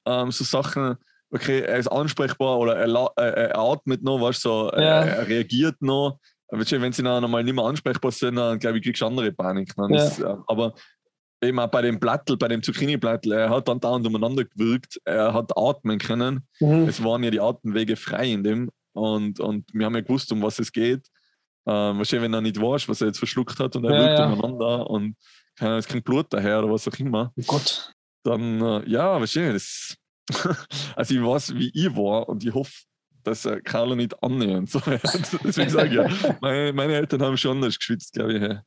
ähm, 0.07 0.31
so 0.31 0.45
Sachen, 0.45 0.97
okay, 1.31 1.61
er 1.61 1.79
ist 1.79 1.89
ansprechbar 1.89 2.59
oder 2.59 2.77
er, 2.77 3.11
er, 3.17 3.37
er 3.37 3.59
atmet 3.59 4.03
noch, 4.03 4.21
weißt 4.21 4.45
du, 4.45 4.49
so, 4.49 4.71
ja. 4.73 4.81
er, 4.81 5.17
er, 5.19 5.29
reagiert 5.29 5.81
noch. 5.81 6.19
wenn 6.51 6.93
sie 6.93 7.03
dann 7.03 7.25
einmal 7.25 7.43
nicht 7.43 7.55
mehr 7.55 7.65
ansprechbar 7.65 8.13
sind, 8.13 8.37
dann 8.37 8.59
glaube 8.59 8.79
ich, 8.79 8.85
kriegst 8.85 9.03
du 9.03 9.07
andere 9.07 9.33
Panik. 9.33 9.73
Ja. 9.77 10.05
Ist, 10.05 10.21
äh, 10.21 10.37
aber 10.47 10.75
eben 11.43 11.59
auch 11.59 11.69
bei 11.69 11.83
dem 11.83 11.99
Plattel, 12.01 12.37
bei 12.37 12.49
dem 12.49 12.63
Zucchini-Plattel, 12.63 13.33
er 13.33 13.51
hat 13.51 13.69
dann 13.69 13.81
dauernd 13.81 14.07
umeinander 14.07 14.45
gewirkt, 14.45 15.01
er 15.05 15.33
hat 15.33 15.57
atmen 15.57 15.99
können. 15.99 16.47
Mhm. 16.61 16.89
Es 16.89 17.03
waren 17.03 17.23
ja 17.23 17.31
die 17.31 17.41
Atemwege 17.41 17.97
frei 17.97 18.33
in 18.33 18.45
dem 18.45 18.71
und, 18.95 19.41
und 19.41 19.67
wir 19.75 19.87
haben 19.87 19.95
ja 19.95 20.01
gewusst, 20.01 20.33
um 20.33 20.43
was 20.43 20.59
es 20.59 20.73
geht. 20.73 21.07
Ähm, 21.67 21.99
wahrscheinlich, 21.99 22.25
wenn 22.25 22.35
er 22.35 22.41
nicht 22.41 22.61
weiß, 22.61 22.89
was 22.89 23.01
er 23.01 23.09
jetzt 23.09 23.19
verschluckt 23.19 23.59
hat 23.59 23.77
und 23.77 23.85
er 23.85 23.95
ja, 23.95 24.01
wirkt 24.01 24.19
ja. 24.19 24.33
umeinander 24.33 24.91
und 24.91 25.17
es 25.61 25.87
kommt 25.87 26.05
Blut 26.05 26.27
daher 26.31 26.59
oder 26.59 26.73
was 26.73 26.89
auch 26.89 26.99
immer. 26.99 27.33
Oh 27.37 27.43
Gott 27.47 27.95
dann 28.25 28.61
äh, 28.61 28.91
ja, 28.91 29.21
wahrscheinlich. 29.21 29.97
Das, 30.29 30.57
also 30.97 31.15
ich 31.15 31.23
weiß, 31.23 31.55
wie 31.55 31.71
ich 31.73 31.95
war 31.95 32.29
und 32.29 32.45
ich 32.45 32.53
hoffe, 32.53 32.73
dass 33.23 33.45
äh, 33.45 33.61
Carlo 33.61 33.95
nicht 33.95 34.21
annähernd 34.23 34.71
so 34.71 34.81
Deswegen 35.45 35.71
sage 35.71 35.89
ich 35.89 35.95
ja, 35.95 36.37
meine, 36.41 36.73
meine, 36.73 36.95
Eltern 36.95 37.23
haben 37.23 37.37
schon 37.37 37.53
anders 37.53 37.79
geschwitzt, 37.79 38.15
glaube 38.15 38.35
ich. 38.35 38.41
Hey. 38.41 38.59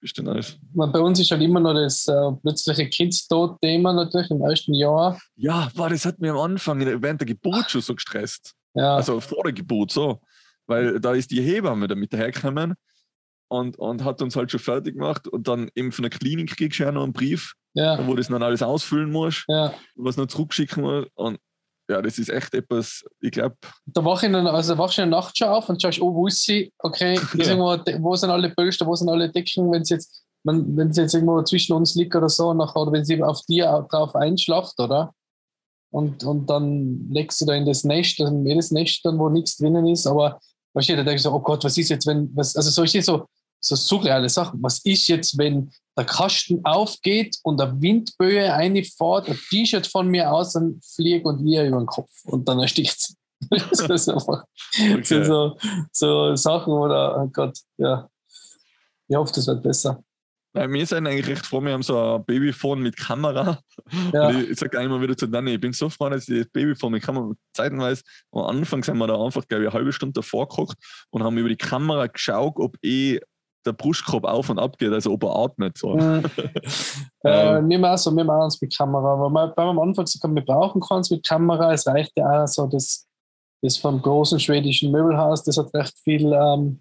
Bestimmt 0.00 0.28
alles. 0.28 0.56
Bei 0.74 1.00
uns 1.00 1.18
ist 1.18 1.32
halt 1.32 1.42
immer 1.42 1.58
noch 1.58 1.74
das 1.74 2.06
äh, 2.06 2.12
plötzliche 2.40 2.88
Kindstod-Thema 2.88 3.92
natürlich 3.92 4.30
im 4.30 4.40
ersten 4.42 4.74
Jahr. 4.74 5.18
Ja, 5.34 5.72
boah, 5.74 5.90
das 5.90 6.04
hat 6.04 6.20
mir 6.20 6.30
am 6.30 6.38
Anfang 6.38 6.78
während 7.02 7.20
der 7.20 7.26
Geburt 7.26 7.68
schon 7.68 7.80
so 7.80 7.96
gestresst. 7.96 8.54
Ja. 8.74 8.96
Also 8.96 9.20
vor 9.20 9.44
der 9.44 9.52
Geburt 9.52 9.90
so. 9.92 10.20
Weil 10.66 11.00
da 11.00 11.14
ist 11.14 11.30
die 11.30 11.40
Hebamme 11.40 11.88
damit 11.88 12.12
dahergekommen 12.12 12.74
und, 13.48 13.78
und 13.78 14.04
hat 14.04 14.20
uns 14.20 14.36
halt 14.36 14.50
schon 14.50 14.60
fertig 14.60 14.94
gemacht 14.94 15.26
und 15.26 15.48
dann 15.48 15.70
eben 15.74 15.92
von 15.92 16.02
der 16.02 16.10
Klinik 16.10 16.56
kriegst 16.56 16.78
du 16.78 16.84
ja 16.84 16.92
noch 16.92 17.04
einen 17.04 17.12
Brief 17.14 17.54
ja. 17.78 18.06
wo 18.06 18.12
du 18.12 18.16
das 18.16 18.28
dann 18.28 18.42
alles 18.42 18.62
ausfüllen 18.62 19.10
musst, 19.10 19.44
ja. 19.48 19.72
was 19.96 20.16
noch 20.16 20.26
zurückschicken 20.26 20.82
musst. 20.82 21.08
Und 21.14 21.38
ja, 21.90 22.02
das 22.02 22.18
ist 22.18 22.28
echt 22.28 22.54
etwas, 22.54 23.04
ich 23.20 23.30
glaube. 23.30 23.56
Da 23.86 24.04
wach 24.04 24.22
ich 24.22 24.30
dann, 24.30 24.46
also 24.46 24.76
wachst 24.76 24.98
du 24.98 25.02
in 25.02 25.10
der 25.10 25.20
Nacht 25.20 25.38
schon 25.38 25.48
auf 25.48 25.68
und 25.68 25.80
schaust, 25.80 26.00
oh, 26.00 26.14
wo 26.14 26.26
ist 26.26 26.42
sie? 26.42 26.72
Okay, 26.78 27.14
irgendwo, 27.34 27.78
wo 28.02 28.14
sind 28.14 28.30
alle 28.30 28.50
Böster, 28.50 28.86
wo 28.86 28.94
sind 28.94 29.08
alle 29.08 29.30
Decken, 29.30 29.70
wenn 29.72 29.84
sie 29.84 29.94
jetzt, 29.94 30.24
wenn, 30.44 30.76
wenn 30.76 30.92
sie 30.92 31.02
jetzt 31.02 31.14
irgendwo 31.14 31.42
zwischen 31.42 31.72
uns 31.72 31.94
liegt 31.94 32.14
oder 32.14 32.28
so, 32.28 32.52
nachher, 32.52 32.80
oder 32.80 32.92
wenn 32.92 33.04
sie 33.04 33.22
auf 33.22 33.40
dir 33.48 33.86
drauf 33.90 34.14
einschlaft, 34.14 34.78
oder? 34.78 35.14
Und, 35.90 36.22
und 36.24 36.48
dann 36.50 37.08
legst 37.10 37.40
du 37.40 37.46
da 37.46 37.54
in 37.54 37.66
das 37.66 37.84
Nest, 37.84 38.20
in 38.20 38.46
jedes 38.46 38.70
Nest 38.70 39.00
dann, 39.04 39.18
wo 39.18 39.28
nichts 39.28 39.56
drinnen 39.56 39.86
ist, 39.86 40.06
aber 40.06 40.38
weißt 40.74 40.90
du, 40.90 40.96
da 40.96 41.02
denke 41.02 41.16
ich 41.16 41.22
so, 41.22 41.32
oh 41.32 41.40
Gott, 41.40 41.64
was 41.64 41.78
ist 41.78 41.88
jetzt, 41.88 42.06
wenn, 42.06 42.30
was, 42.36 42.54
also 42.56 42.70
so 42.70 42.82
ist 42.82 43.06
so, 43.06 43.26
so 43.60 43.74
surreale 43.74 44.28
Sachen. 44.28 44.62
Was 44.62 44.78
ist 44.84 45.08
jetzt, 45.08 45.36
wenn 45.38 45.70
der 45.96 46.04
Kasten 46.04 46.64
aufgeht 46.64 47.36
und 47.42 47.58
der 47.58 47.80
Windböe 47.80 48.48
reinfährt, 48.48 49.28
ein 49.28 49.38
T-Shirt 49.50 49.86
von 49.86 50.08
mir 50.08 50.32
aus 50.32 50.54
und 50.54 50.84
fliegt 50.84 51.26
und 51.26 51.44
ihr 51.46 51.64
über 51.64 51.78
den 51.78 51.86
Kopf 51.86 52.10
und 52.24 52.48
dann 52.48 52.60
erstickt 52.60 52.96
es. 52.96 53.16
das 53.50 53.80
ist 53.80 54.08
einfach 54.08 54.44
okay. 54.94 55.24
so, 55.24 55.56
so 55.92 56.34
Sachen, 56.36 56.72
oder, 56.72 57.22
oh 57.22 57.28
Gott, 57.28 57.56
ja. 57.78 58.08
Ich 59.08 59.16
hoffe, 59.16 59.32
das 59.34 59.46
wird 59.46 59.62
besser. 59.62 60.02
Ja, 60.58 60.70
wir 60.70 60.86
sind 60.86 61.06
eigentlich 61.06 61.28
recht 61.28 61.46
froh, 61.46 61.60
wir 61.60 61.72
haben 61.72 61.82
so 61.82 62.16
ein 62.16 62.24
Babyphone 62.24 62.80
mit 62.80 62.96
Kamera. 62.96 63.58
Ja. 64.12 64.30
ich, 64.30 64.50
ich 64.50 64.58
sage 64.58 64.82
immer 64.82 65.00
wieder 65.00 65.16
zu 65.16 65.26
Danny, 65.26 65.52
ich 65.54 65.60
bin 65.60 65.72
so 65.72 65.88
froh, 65.88 66.08
dass 66.08 66.28
ich 66.28 66.38
das 66.40 66.48
Babyphone 66.52 66.92
mit 66.92 67.02
Kamera 67.02 67.30
zeitenweise, 67.52 68.02
am 68.32 68.42
Anfang 68.42 68.82
sind 68.82 68.98
wir 68.98 69.06
da 69.06 69.22
einfach, 69.22 69.46
glaube 69.46 69.64
ich, 69.64 69.70
eine 69.70 69.78
halbe 69.78 69.92
Stunde 69.92 70.14
davor 70.14 70.48
geguckt 70.48 70.76
und 71.10 71.22
haben 71.22 71.38
über 71.38 71.48
die 71.48 71.56
Kamera 71.56 72.06
geschaut, 72.08 72.54
ob 72.56 72.76
eh 72.82 73.20
der 73.64 73.72
Brustkorb 73.72 74.24
auf 74.24 74.50
und 74.50 74.58
ab 74.58 74.78
geht, 74.78 74.92
also 74.92 75.12
ob 75.12 75.24
er 75.24 75.36
atmet. 75.36 75.78
So. 75.78 75.94
Mhm. 75.94 76.24
äh, 77.22 77.62
wir 77.62 77.78
machen 77.78 77.98
so, 77.98 78.16
wir 78.16 78.24
machen 78.24 78.48
es 78.48 78.60
mit 78.60 78.76
Kamera. 78.76 79.12
Aber 79.12 79.30
wir, 79.30 79.48
beim 79.48 79.68
am 79.68 79.78
Anfang 79.78 80.04
gesagt 80.04 80.24
haben, 80.24 80.34
wir 80.34 80.44
brauchen 80.44 80.80
keins 80.80 81.10
mit 81.10 81.26
Kamera. 81.26 81.72
Es 81.72 81.86
reicht 81.86 82.12
ja 82.16 82.42
auch 82.42 82.48
so 82.48 82.66
das, 82.66 83.06
das 83.62 83.76
vom 83.76 84.00
großen 84.00 84.40
schwedischen 84.40 84.90
Möbelhaus, 84.90 85.44
das 85.44 85.58
hat 85.58 85.72
recht 85.74 85.96
viel, 85.98 86.32
ähm, 86.32 86.80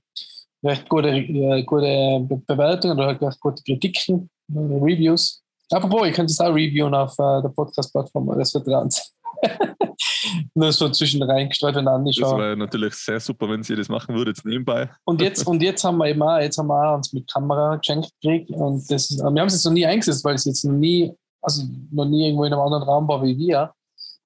recht 0.63 0.89
gute, 0.89 1.09
äh, 1.09 1.63
gute 1.63 2.27
Bewertungen 2.45 2.97
oder 2.97 3.07
halt 3.07 3.21
recht 3.21 3.39
gute 3.39 3.63
Kritiken, 3.63 4.29
äh, 4.53 4.57
Reviews. 4.57 5.43
Apropos, 5.71 6.07
ich 6.07 6.13
könnte 6.13 6.31
es 6.31 6.39
auch 6.39 6.53
reviewen 6.53 6.93
auf 6.93 7.13
äh, 7.19 7.41
der 7.41 7.49
Podcast-Plattform 7.49 8.37
des 8.37 8.51
Vertrauens. 8.51 9.13
Nur 10.53 10.71
so 10.71 10.89
zwischen 10.89 11.21
reingestreut 11.23 11.75
und 11.77 11.87
angeschaut. 11.87 12.33
Das 12.33 12.37
wäre 12.39 12.57
natürlich 12.57 12.93
sehr 12.95 13.19
super, 13.19 13.49
wenn 13.49 13.63
sie 13.63 13.75
das 13.75 13.89
machen 13.89 14.15
würde, 14.15 14.31
jetzt 14.31 14.45
nebenbei. 14.45 14.89
Und 15.05 15.21
jetzt, 15.21 15.45
und 15.47 15.61
jetzt 15.61 15.83
haben 15.83 15.97
wir 15.97 16.07
eben 16.07 16.21
auch, 16.21 16.39
jetzt 16.39 16.57
haben 16.57 16.67
wir 16.67 16.95
uns 16.95 17.13
mit 17.13 17.31
Kamera 17.31 17.75
geschenkt 17.75 18.09
gekriegt 18.21 18.49
und 18.51 18.89
das, 18.89 19.17
wir 19.17 19.25
haben 19.25 19.37
es 19.37 19.53
jetzt 19.53 19.65
noch 19.65 19.73
nie 19.73 19.85
eingesetzt, 19.85 20.23
weil 20.23 20.35
es 20.35 20.45
jetzt 20.45 20.63
noch 20.63 20.73
nie, 20.73 21.13
also 21.41 21.63
noch 21.91 22.05
nie 22.05 22.25
irgendwo 22.25 22.45
in 22.45 22.53
einem 22.53 22.61
anderen 22.61 22.83
Raum 22.83 23.07
war 23.07 23.23
wie 23.23 23.37
wir. 23.37 23.71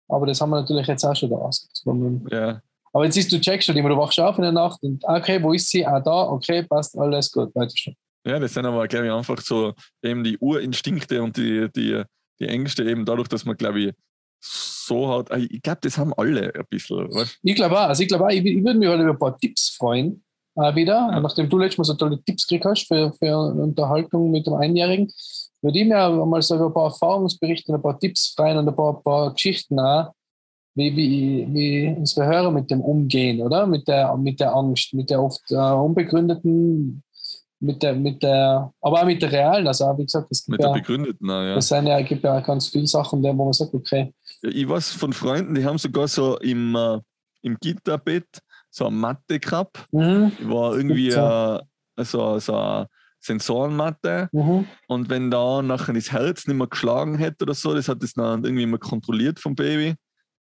Aber 0.07 0.25
das 0.25 0.41
haben 0.41 0.49
wir 0.49 0.61
natürlich 0.61 0.87
jetzt 0.87 1.05
auch 1.05 1.15
schon 1.15 1.29
da 1.29 1.37
ausgezogen. 1.37 2.27
Ja. 2.29 2.61
Aber 2.93 3.05
jetzt 3.05 3.13
siehst 3.15 3.31
du, 3.31 3.39
checkst 3.39 3.67
schon 3.67 3.77
immer, 3.77 3.89
du 3.89 3.97
wachst 3.97 4.19
auf 4.19 4.37
in 4.37 4.43
der 4.43 4.51
Nacht 4.51 4.81
und 4.83 5.03
okay, 5.05 5.41
wo 5.41 5.53
ist 5.53 5.69
sie? 5.69 5.85
Ah, 5.85 5.99
da, 5.99 6.23
okay, 6.29 6.63
passt, 6.63 6.97
alles 6.97 7.31
gut, 7.31 7.53
weiter 7.55 7.73
schon. 7.75 7.95
Ja, 8.25 8.37
das 8.39 8.53
sind 8.53 8.65
aber, 8.65 8.87
glaube 8.87 9.07
ich, 9.07 9.11
einfach 9.11 9.39
so 9.41 9.73
eben 10.03 10.23
die 10.23 10.37
Urinstinkte 10.37 11.23
und 11.23 11.37
die, 11.37 11.69
die, 11.75 12.03
die 12.39 12.47
Ängste 12.47 12.83
eben 12.83 13.05
dadurch, 13.05 13.27
dass 13.27 13.45
man, 13.45 13.57
glaube 13.57 13.79
ich, 13.79 13.93
so 14.41 15.09
hat. 15.09 15.29
Ich 15.49 15.61
glaube, 15.61 15.79
das 15.81 15.97
haben 15.97 16.13
alle 16.15 16.53
ein 16.53 16.65
bisschen. 16.69 17.07
Was? 17.13 17.37
Ich 17.43 17.55
glaube 17.55 17.79
auch. 17.79 17.87
Also 17.87 18.03
ich 18.03 18.09
glaube 18.09 18.25
auch, 18.25 18.29
ich, 18.29 18.43
ich 18.43 18.63
würde 18.63 18.79
mich 18.79 18.89
halt 18.89 19.01
über 19.01 19.11
ein 19.11 19.19
paar 19.19 19.37
Tipps 19.37 19.75
freuen. 19.77 20.23
Äh, 20.55 20.75
wieder, 20.75 21.09
ja. 21.11 21.19
nachdem 21.19 21.49
du 21.49 21.57
letztes 21.57 21.77
Mal 21.77 21.83
so 21.85 21.93
tolle 21.93 22.21
Tipps 22.23 22.45
gekriegt 22.45 22.65
hast 22.65 22.87
für, 22.87 23.13
für 23.13 23.37
Unterhaltung 23.37 24.31
mit 24.31 24.45
dem 24.45 24.55
Einjährigen, 24.55 25.09
würde 25.61 25.79
ich 25.79 25.87
mir 25.87 26.09
mal 26.25 26.41
so 26.41 26.55
über 26.55 26.67
ein 26.67 26.73
paar 26.73 26.85
Erfahrungsberichte, 26.85 27.73
ein 27.73 27.81
paar 27.81 27.97
Tipps 27.97 28.33
freuen 28.35 28.57
und 28.57 28.67
ein 28.67 28.75
paar, 28.75 28.97
ein 28.97 29.03
paar 29.03 29.33
Geschichten 29.33 29.79
auch, 29.79 30.11
wie, 30.75 30.95
wie, 30.95 31.47
wie 31.51 31.95
unsere 31.97 32.27
Hörer 32.27 32.51
mit 32.51 32.71
dem 32.71 32.81
umgehen, 32.81 33.41
oder? 33.41 33.67
Mit 33.67 33.87
der, 33.87 34.15
mit 34.17 34.39
der 34.39 34.55
Angst, 34.55 34.93
mit 34.93 35.09
der 35.09 35.21
oft 35.21 35.51
äh, 35.51 35.55
unbegründeten 35.55 37.03
mit 37.61 37.83
der, 37.83 37.93
mit 37.93 38.23
der, 38.23 38.73
aber 38.81 39.01
auch 39.01 39.05
mit 39.05 39.21
der 39.21 39.31
realen, 39.31 39.67
also 39.67 39.85
wie 39.97 40.05
gesagt, 40.05 40.27
es 40.31 40.43
gibt 40.43 40.49
mit 40.49 40.61
ja, 40.61 40.67
der 40.67 40.79
begründeten, 40.79 41.29
ja. 41.29 41.55
Es 41.55 41.69
ja, 41.69 42.01
gibt 42.01 42.23
ja 42.23 42.39
ganz 42.39 42.67
viele 42.67 42.87
Sachen, 42.87 43.21
wo 43.23 43.33
man 43.33 43.53
sagt, 43.53 43.73
okay. 43.73 44.13
Ja, 44.41 44.49
ich 44.49 44.67
weiß 44.67 44.93
von 44.93 45.13
Freunden, 45.13 45.53
die 45.53 45.63
haben 45.63 45.77
sogar 45.77 46.07
so 46.07 46.39
im, 46.39 46.75
äh, 46.75 46.99
im 47.43 47.57
Gitterbett 47.61 48.27
so 48.71 48.87
eine 48.87 48.95
Matte 48.95 49.39
gehabt. 49.39 49.85
Mhm. 49.91 50.31
War 50.43 50.75
irgendwie 50.75 51.09
äh, 51.09 51.59
so, 52.03 52.39
so 52.39 52.55
eine 52.55 52.87
Sensorenmatte. 53.19 54.29
Mhm. 54.31 54.65
Und 54.87 55.09
wenn 55.09 55.29
da 55.29 55.61
nachher 55.61 55.93
das 55.93 56.11
Herz 56.11 56.47
nicht 56.47 56.57
mehr 56.57 56.67
geschlagen 56.67 57.17
hätte 57.17 57.43
oder 57.43 57.53
so, 57.53 57.75
das 57.75 57.87
hat 57.87 58.01
das 58.01 58.13
dann 58.13 58.43
irgendwie 58.43 58.63
immer 58.63 58.79
kontrolliert 58.79 59.39
vom 59.39 59.53
Baby 59.53 59.95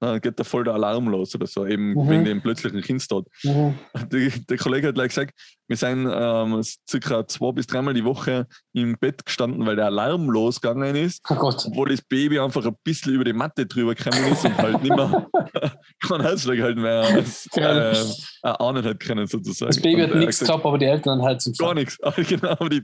dann 0.00 0.20
geht 0.20 0.38
da 0.38 0.44
voll 0.44 0.64
der 0.64 0.74
Alarm 0.74 1.08
los 1.08 1.34
oder 1.34 1.46
so, 1.46 1.66
eben 1.66 1.92
mhm. 1.92 2.10
wegen 2.10 2.24
dem 2.24 2.42
plötzlichen 2.42 2.82
Kindstod. 2.82 3.26
Mhm. 3.42 3.74
Der, 4.12 4.30
der, 4.30 4.58
Kollege 4.58 4.88
hat 4.88 4.94
gleich 4.94 5.08
gesagt, 5.08 5.32
wir 5.68 5.76
sind 5.76 6.08
ähm, 6.12 6.62
circa 6.88 7.26
zwei 7.26 7.52
bis 7.52 7.66
dreimal 7.66 7.94
die 7.94 8.04
Woche 8.04 8.46
im 8.72 8.96
Bett 8.98 9.24
gestanden, 9.24 9.66
weil 9.66 9.74
der 9.74 9.86
Alarm 9.86 10.28
losgegangen 10.30 10.94
ist, 10.94 11.24
oh 11.28 11.34
Gott. 11.34 11.66
wo 11.72 11.84
das 11.84 12.02
Baby 12.02 12.38
einfach 12.38 12.64
ein 12.64 12.76
bisschen 12.84 13.14
über 13.14 13.24
die 13.24 13.32
Matte 13.32 13.66
drüber 13.66 13.94
gekommen 13.94 14.32
ist 14.32 14.44
und 14.44 14.56
halt 14.58 14.82
nicht 14.82 14.94
mehr 14.94 15.28
kein 16.06 16.20
Herzschlag 16.20 16.60
halt 16.60 16.76
mehr 16.76 17.24
äh, 17.54 17.96
ahnen 18.42 18.84
hat 18.84 19.00
können 19.00 19.26
sozusagen. 19.26 19.70
Das 19.70 19.80
Baby 19.80 20.02
hat 20.02 20.14
nichts 20.14 20.40
gehabt, 20.40 20.64
aber 20.64 20.78
die 20.78 20.84
Eltern 20.84 21.20
haben 21.20 21.26
Herz 21.26 21.50
Gar 21.58 21.74
nichts, 21.74 21.98
genau, 22.28 22.50
aber 22.50 22.68
die, 22.68 22.82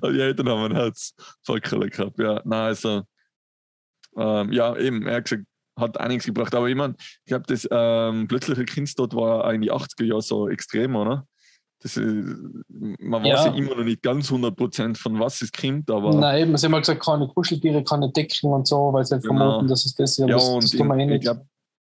aber 0.00 0.12
die 0.12 0.20
Eltern 0.20 0.48
haben 0.48 0.64
ein 0.64 0.76
Herz 0.76 1.14
voll 1.44 1.60
gehabt, 1.60 2.18
ja. 2.18 2.40
Nein, 2.44 2.60
also 2.60 3.02
ähm, 4.16 4.52
ja, 4.52 4.74
eben, 4.76 5.06
er 5.06 5.16
hat 5.16 5.24
gesagt, 5.24 5.44
hat 5.76 5.98
einiges 6.00 6.26
gebracht. 6.26 6.54
Aber 6.54 6.68
ich 6.68 6.76
meine, 6.76 6.94
ich 6.98 7.26
glaube, 7.26 7.44
das 7.46 7.66
ähm, 7.70 8.26
plötzliche 8.28 8.64
Kindstod 8.64 9.14
war 9.14 9.52
in 9.52 9.62
die 9.62 9.72
80er 9.72 10.04
Jahre 10.04 10.22
so 10.22 10.48
extrem, 10.48 10.96
oder? 10.96 11.26
Das 11.82 11.96
ist, 11.96 12.26
man 12.98 13.22
weiß 13.22 13.28
ja. 13.28 13.46
ja 13.46 13.54
immer 13.54 13.76
noch 13.76 13.84
nicht 13.84 14.02
ganz 14.02 14.30
100% 14.30 14.96
von 14.96 15.20
was 15.20 15.42
es 15.42 15.52
kommt, 15.52 15.90
aber. 15.90 16.14
Nein, 16.14 16.42
eben, 16.42 16.56
sie 16.56 16.66
haben 16.66 16.78
gesagt, 16.78 17.04
keine 17.04 17.28
Kuscheltiere, 17.28 17.84
keine 17.84 18.10
Decken 18.10 18.50
und 18.50 18.66
so, 18.66 18.92
weil 18.92 19.04
sie 19.04 19.20
genau. 19.20 19.36
vermuten, 19.36 19.68
dass 19.68 19.84
es 19.84 19.94
das 19.94 20.12
ist. 20.12 20.18
Ja, 20.18 20.26
das, 20.26 20.48
und 20.48 20.64
das 20.64 20.72
wir 20.72 20.96
eh 20.96 21.06
nicht. 21.06 21.16
Ich 21.16 21.20
glaub, 21.20 21.46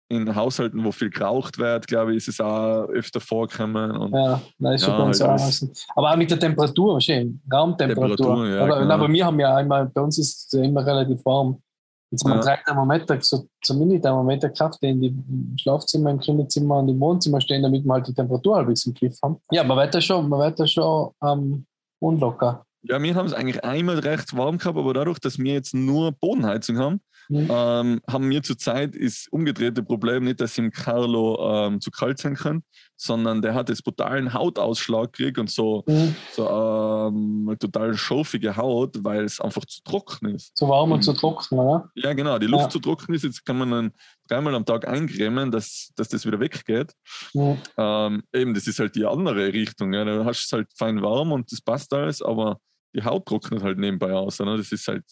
in 0.09 0.35
Haushalten, 0.35 0.83
wo 0.83 0.91
viel 0.91 1.09
geraucht 1.09 1.57
wird, 1.57 1.87
glaube 1.87 2.11
ich, 2.11 2.17
ist 2.17 2.29
es 2.29 2.41
auch 2.41 2.87
öfter 2.89 3.19
vorgekommen. 3.19 3.91
Und 3.91 4.13
ja, 4.13 4.41
nein, 4.57 4.75
ist 4.75 4.87
ja, 4.87 4.95
schon 4.95 5.05
halt 5.05 5.53
so 5.53 5.69
Aber 5.95 6.11
auch 6.11 6.15
mit 6.15 6.31
der 6.31 6.39
Temperatur, 6.39 6.99
schön, 7.01 7.41
Raumtemperatur. 7.51 8.47
Ja, 8.47 8.63
aber, 8.63 8.79
genau. 8.79 8.93
aber 8.93 9.11
wir 9.11 9.25
haben 9.25 9.39
ja 9.39 9.55
einmal, 9.55 9.87
bei 9.87 10.01
uns 10.01 10.17
ist 10.17 10.53
es 10.53 10.59
immer 10.59 10.85
relativ 10.85 11.23
warm. 11.25 11.61
Jetzt 12.09 12.23
haben 12.23 12.35
wir 12.35 12.39
drei 12.39 12.57
Thermometer, 12.65 13.21
so, 13.21 13.47
so 13.63 13.73
Mini-Thermometer 13.73 14.49
gekauft, 14.49 14.79
die 14.81 14.89
in 14.89 15.01
die 15.01 15.61
Schlafzimmer, 15.61 16.11
im 16.11 16.19
Kinderzimmer 16.19 16.79
und 16.79 16.87
im 16.89 16.99
Wohnzimmer 16.99 17.41
stehen, 17.41 17.63
damit 17.63 17.83
wir 17.83 17.93
halt 17.93 18.07
die 18.07 18.13
Temperatur 18.13 18.55
halbwegs 18.55 18.85
im 18.85 18.93
Griff 18.93 19.17
haben. 19.21 19.37
Ja, 19.51 19.63
man 19.63 19.77
wird 19.77 19.93
da 19.93 19.99
schon, 19.99 20.29
man 20.29 20.39
wird 20.39 20.59
da 20.59 20.65
schon 20.65 21.11
ähm, 21.21 21.65
unlocker. 21.99 22.65
Ja, 22.83 23.01
wir 23.01 23.15
haben 23.15 23.25
es 23.25 23.33
eigentlich 23.33 23.63
einmal 23.65 23.99
recht 23.99 24.37
warm 24.37 24.57
gehabt, 24.57 24.77
aber 24.77 24.93
dadurch, 24.93 25.19
dass 25.19 25.37
wir 25.37 25.53
jetzt 25.53 25.73
nur 25.73 26.13
Bodenheizung 26.13 26.77
haben, 26.77 27.01
mhm. 27.29 27.47
ähm, 27.49 28.01
haben 28.09 28.29
wir 28.29 28.43
zurzeit 28.43 28.95
das 28.99 29.27
umgedrehte 29.31 29.83
Problem 29.83 30.23
nicht, 30.23 30.41
dass 30.41 30.57
ihm 30.57 30.71
Carlo 30.71 31.67
ähm, 31.67 31.81
zu 31.81 31.91
kalt 31.91 32.17
sein 32.19 32.35
kann, 32.35 32.63
sondern 32.95 33.41
der 33.41 33.53
hat 33.53 33.69
jetzt 33.69 33.83
brutalen 33.83 34.33
Hautausschlag 34.33 35.13
gekriegt 35.13 35.37
und 35.37 35.49
so, 35.49 35.83
mhm. 35.87 36.15
so 36.33 36.47
ähm, 36.49 37.55
total 37.59 37.95
schofige 37.95 38.55
Haut, 38.57 39.03
weil 39.03 39.23
es 39.23 39.39
einfach 39.39 39.65
zu 39.65 39.81
trocken 39.83 40.35
ist. 40.35 40.57
Zu 40.57 40.67
warm 40.67 40.91
und, 40.91 40.97
und 40.97 41.03
zu 41.03 41.13
trocken, 41.13 41.59
oder? 41.59 41.89
Ja, 41.95 42.13
genau. 42.13 42.39
Die 42.39 42.47
Luft 42.47 42.65
ja. 42.65 42.69
zu 42.69 42.79
trocken 42.79 43.13
ist. 43.13 43.23
Jetzt 43.23 43.45
kann 43.45 43.57
man 43.57 43.71
dann 43.71 43.91
dreimal 44.27 44.55
am 44.55 44.65
Tag 44.65 44.87
eincremen, 44.87 45.51
dass, 45.51 45.91
dass 45.95 46.09
das 46.09 46.25
wieder 46.25 46.39
weggeht. 46.39 46.93
Mhm. 47.33 47.57
Ähm, 47.77 48.23
eben, 48.33 48.53
das 48.53 48.67
ist 48.67 48.79
halt 48.79 48.95
die 48.95 49.05
andere 49.05 49.53
Richtung. 49.53 49.93
Ja. 49.93 50.03
Da 50.03 50.25
hast 50.25 50.43
du 50.43 50.45
es 50.45 50.59
halt 50.59 50.67
fein 50.75 51.01
warm 51.01 51.31
und 51.31 51.51
das 51.51 51.61
passt 51.61 51.93
alles, 51.93 52.21
aber 52.21 52.59
die 52.95 53.03
Haut 53.03 53.25
trocknet 53.25 53.63
halt 53.63 53.77
nebenbei 53.77 54.13
aus. 54.13 54.39
Ne? 54.39 54.57
Das 54.57 54.71
ist 54.71 54.87
halt, 54.87 55.03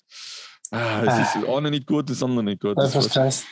ah, 0.75 1.01
es 1.03 1.09
ah. 1.09 1.21
ist 1.21 1.35
das 1.35 1.55
eine 1.55 1.71
nicht 1.71 1.87
gut, 1.87 2.09
das 2.09 2.23
andere 2.23 2.43
nicht 2.43 2.61
gut. 2.61 2.75
Teufelskreis. 2.75 3.45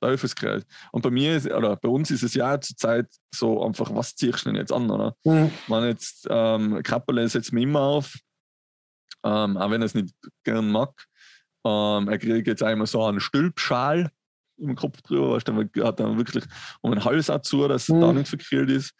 Teufelskreis. 0.00 0.64
Und 0.92 1.02
bei 1.02 1.10
mir 1.10 1.36
ist, 1.36 1.50
oder 1.50 1.76
bei 1.76 1.88
uns 1.88 2.10
ist 2.10 2.22
es 2.22 2.34
ja 2.34 2.60
zur 2.60 2.76
Zeit 2.76 3.06
so 3.34 3.64
einfach, 3.64 3.94
was 3.94 4.14
ziehst 4.14 4.44
du 4.44 4.50
denn 4.50 4.56
jetzt 4.56 4.72
an? 4.72 4.90
Oder? 4.90 5.14
Mhm. 5.24 5.50
Man 5.68 5.84
jetzt 5.84 6.26
ähm, 6.30 6.82
Kapperle 6.82 7.28
setzt 7.28 7.52
mir 7.52 7.62
immer 7.62 7.80
auf, 7.80 8.14
ähm, 9.24 9.56
auch 9.56 9.70
wenn 9.70 9.82
er 9.82 9.86
es 9.86 9.94
nicht 9.94 10.14
gern 10.44 10.70
mag. 10.70 10.92
Ähm, 11.66 12.08
er 12.08 12.18
kriegt 12.18 12.46
jetzt 12.46 12.62
einmal 12.62 12.86
so 12.86 13.04
einen 13.04 13.20
Stülpschal 13.20 14.10
im 14.58 14.74
Kopf 14.74 15.02
drüber, 15.02 15.32
weißt 15.32 15.48
du, 15.48 15.84
hat 15.84 16.00
dann 16.00 16.16
wirklich 16.16 16.44
um 16.80 16.90
den 16.90 17.04
Hals 17.04 17.28
auch 17.28 17.42
zu, 17.42 17.66
dass 17.68 17.88
mhm. 17.88 18.00
da 18.00 18.12
nicht 18.12 18.28
verkehrt 18.28 18.70
ist. 18.70 18.94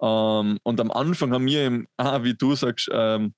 Ähm, 0.00 0.58
und 0.62 0.80
am 0.80 0.90
Anfang 0.90 1.32
haben 1.32 1.46
wir 1.46 1.66
ihm, 1.66 1.88
ah, 1.96 2.22
wie 2.22 2.34
du 2.34 2.54
sagst, 2.54 2.88
ähm, 2.92 3.34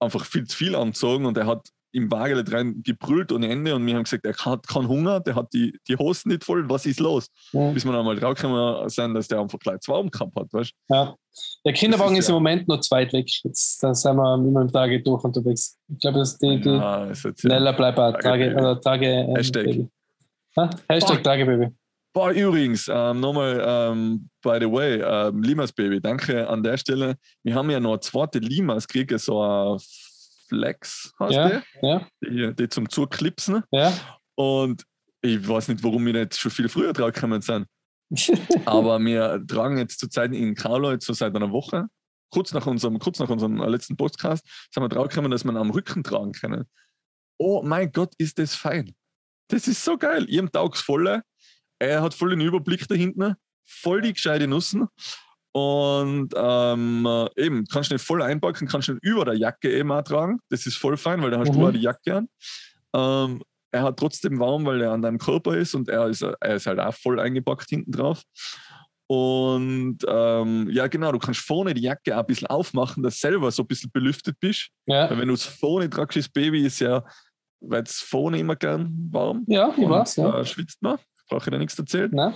einfach 0.00 0.24
viel 0.24 0.46
zu 0.46 0.56
viel 0.56 0.74
angezogen 0.74 1.26
und 1.26 1.36
er 1.36 1.46
hat 1.46 1.68
im 1.92 2.10
Wagen 2.10 2.38
rein 2.48 2.82
gebrüllt 2.82 3.32
ohne 3.32 3.48
Ende 3.48 3.74
und 3.74 3.86
wir 3.86 3.94
haben 3.94 4.04
gesagt, 4.04 4.24
er 4.24 4.34
hat 4.34 4.66
keinen 4.66 4.88
Hunger, 4.88 5.20
der 5.20 5.34
hat 5.34 5.52
die, 5.52 5.78
die 5.88 5.96
Hosen 5.96 6.30
nicht 6.30 6.44
voll, 6.44 6.68
was 6.68 6.86
ist 6.86 7.00
los? 7.00 7.28
Ja. 7.52 7.70
Bis 7.70 7.84
wir 7.84 7.94
einmal 7.94 8.16
draufgekommen 8.16 8.88
sind, 8.88 9.14
dass 9.14 9.28
der 9.28 9.40
einfach 9.40 9.58
gleich 9.58 9.80
zwei 9.80 9.96
umgehabt 9.96 10.34
hat, 10.36 10.52
weißt 10.52 10.72
Ja. 10.88 11.14
Der 11.64 11.72
Kinderwagen 11.72 12.16
ist, 12.16 12.24
ist 12.24 12.28
im 12.28 12.34
Moment 12.34 12.68
noch 12.68 12.80
zweit 12.80 13.12
weg. 13.12 13.26
Jetzt 13.44 13.82
da 13.82 13.94
sind 13.94 14.16
wir 14.16 14.34
immer 14.34 14.62
im 14.62 14.70
Tage 14.70 15.02
durch 15.02 15.24
unterwegs. 15.24 15.78
Ich 15.88 15.98
glaube, 15.98 16.18
dass 16.18 16.36
die, 16.36 16.60
die 16.60 16.68
ja, 16.68 17.10
schneller 17.14 17.72
bleibt 17.72 17.96
Tage, 17.96 18.54
oder 18.54 18.80
Tage 18.80 19.06
ähm, 19.06 19.36
Hashtag. 19.36 19.64
Baby. 19.64 19.88
Ha? 20.58 20.70
Hashtag 20.88 21.24
Tagebaby. 21.24 21.68
Boah, 22.14 22.30
übrigens, 22.30 22.90
ähm, 22.92 23.20
nochmal, 23.20 23.62
ähm, 23.66 24.28
by 24.42 24.58
the 24.60 24.70
way, 24.70 25.00
ähm, 25.00 25.42
Limas 25.42 25.72
Baby, 25.72 25.98
danke 25.98 26.46
an 26.46 26.62
der 26.62 26.76
Stelle. 26.76 27.16
Wir 27.42 27.54
haben 27.54 27.70
ja 27.70 27.80
noch 27.80 27.92
eine 27.92 28.00
zweite 28.00 28.38
Limas 28.38 28.86
gekriegt, 28.86 29.18
so 29.18 29.40
ein 29.40 29.78
Flex 30.52 31.12
heißt 31.18 31.32
ja, 31.32 31.48
der, 31.48 31.62
ja. 31.82 32.06
Die, 32.22 32.54
die 32.54 32.68
zum 32.68 32.88
Zuklipsen. 32.88 33.62
Ja. 33.70 33.92
Und 34.34 34.84
ich 35.22 35.46
weiß 35.46 35.68
nicht, 35.68 35.82
warum 35.82 36.04
wir 36.04 36.12
nicht 36.12 36.36
schon 36.36 36.50
viel 36.50 36.68
früher 36.68 36.92
drauf 36.92 37.12
gekommen 37.12 37.40
sind. 37.40 37.66
Aber 38.66 38.98
wir 39.00 39.42
tragen 39.46 39.78
jetzt 39.78 39.98
zurzeit 39.98 40.34
in 40.34 40.54
Carlo 40.54 40.94
so 41.00 41.12
seit 41.14 41.34
einer 41.34 41.50
Woche, 41.50 41.86
kurz 42.30 42.52
nach 42.52 42.66
unserem, 42.66 42.98
kurz 42.98 43.18
nach 43.18 43.30
unserem 43.30 43.56
letzten 43.56 43.96
Podcast, 43.96 44.44
sind 44.70 44.82
wir 44.82 44.88
drauf 44.88 45.08
gekommen, 45.08 45.30
dass 45.30 45.44
man 45.44 45.56
am 45.56 45.70
Rücken 45.70 46.04
tragen 46.04 46.32
können. 46.32 46.64
Oh 47.38 47.62
mein 47.64 47.90
Gott, 47.90 48.12
ist 48.18 48.38
das 48.38 48.54
fein. 48.54 48.94
Das 49.48 49.66
ist 49.66 49.82
so 49.82 49.96
geil. 49.96 50.26
Ich 50.28 50.38
habe 50.38 50.76
volle 50.76 51.22
er 51.82 52.00
hat 52.00 52.14
voll 52.14 52.30
den 52.30 52.40
Überblick 52.40 52.86
da 52.86 52.94
hinten, 52.94 53.34
voll 53.64 54.02
die 54.02 54.12
gescheite 54.12 54.46
Nussen. 54.46 54.86
Und 55.52 56.30
ähm, 56.34 57.28
eben, 57.36 57.64
kannst 57.66 57.90
du 57.90 57.94
nicht 57.94 58.04
voll 58.04 58.22
einpacken, 58.22 58.66
kannst 58.66 58.88
du 58.88 58.92
nicht 58.94 59.04
über 59.04 59.24
der 59.26 59.36
Jacke 59.36 59.70
eben 59.70 59.92
auch 59.92 60.02
tragen. 60.02 60.40
Das 60.48 60.66
ist 60.66 60.76
voll 60.76 60.96
fein, 60.96 61.22
weil 61.22 61.30
da 61.30 61.40
hast 61.40 61.52
mhm. 61.52 61.60
du 61.60 61.66
auch 61.66 61.72
die 61.72 61.80
Jacke 61.80 62.16
an. 62.16 62.28
Ähm, 62.94 63.42
er 63.70 63.82
hat 63.82 63.98
trotzdem 63.98 64.38
warm, 64.38 64.64
weil 64.64 64.80
er 64.80 64.92
an 64.92 65.02
deinem 65.02 65.18
Körper 65.18 65.56
ist 65.56 65.74
und 65.74 65.88
er 65.88 66.08
ist, 66.08 66.22
er 66.22 66.54
ist 66.54 66.66
halt 66.66 66.78
auch 66.78 66.94
voll 66.94 67.20
eingepackt 67.20 67.68
hinten 67.68 67.92
drauf. 67.92 68.22
Und 69.06 69.98
ähm, 70.08 70.70
ja, 70.70 70.86
genau, 70.86 71.12
du 71.12 71.18
kannst 71.18 71.40
vorne 71.40 71.74
die 71.74 71.82
Jacke 71.82 72.16
auch 72.16 72.20
ein 72.20 72.26
bisschen 72.26 72.48
aufmachen, 72.48 73.02
dass 73.02 73.20
du 73.20 73.28
selber 73.28 73.50
so 73.50 73.62
ein 73.62 73.66
bisschen 73.66 73.90
belüftet 73.90 74.36
bist. 74.40 74.70
Ja. 74.86 75.10
Weil 75.10 75.18
wenn 75.18 75.28
du 75.28 75.34
es 75.34 75.44
vorne 75.44 75.90
tragst, 75.90 76.16
das 76.16 76.28
Baby 76.30 76.64
ist 76.64 76.80
ja, 76.80 77.04
weil 77.60 77.82
es 77.82 77.98
vorne 78.00 78.38
immer 78.38 78.56
gern 78.56 79.08
warm. 79.10 79.44
Ja, 79.48 79.74
ich 79.76 79.88
weiß, 79.88 80.16
ja. 80.16 80.40
Äh, 80.40 80.44
schwitzt 80.46 80.80
man 80.82 80.98
brauche 81.32 81.48
ich 81.48 81.52
da 81.52 81.58
nichts 81.58 81.78
erzählt. 81.78 82.12
Nein. 82.12 82.34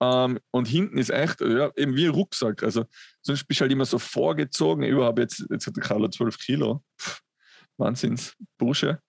Ähm, 0.00 0.38
und 0.50 0.68
hinten 0.68 0.98
ist 0.98 1.10
echt, 1.10 1.40
ja, 1.40 1.70
eben 1.76 1.96
wie 1.96 2.06
ein 2.06 2.14
Rucksack. 2.14 2.62
Also 2.62 2.84
sonst 3.22 3.44
bist 3.46 3.60
du 3.60 3.62
halt 3.62 3.72
immer 3.72 3.84
so 3.84 3.98
vorgezogen. 3.98 4.84
Überhaupt 4.84 5.18
jetzt, 5.18 5.44
jetzt 5.50 5.66
hat 5.66 5.76
der 5.76 5.82
Carlo 5.82 6.08
12 6.08 6.38
Kilo. 6.38 6.82
Pff, 7.00 7.20
Wahnsinns, 7.76 8.34
Bursche. 8.58 9.00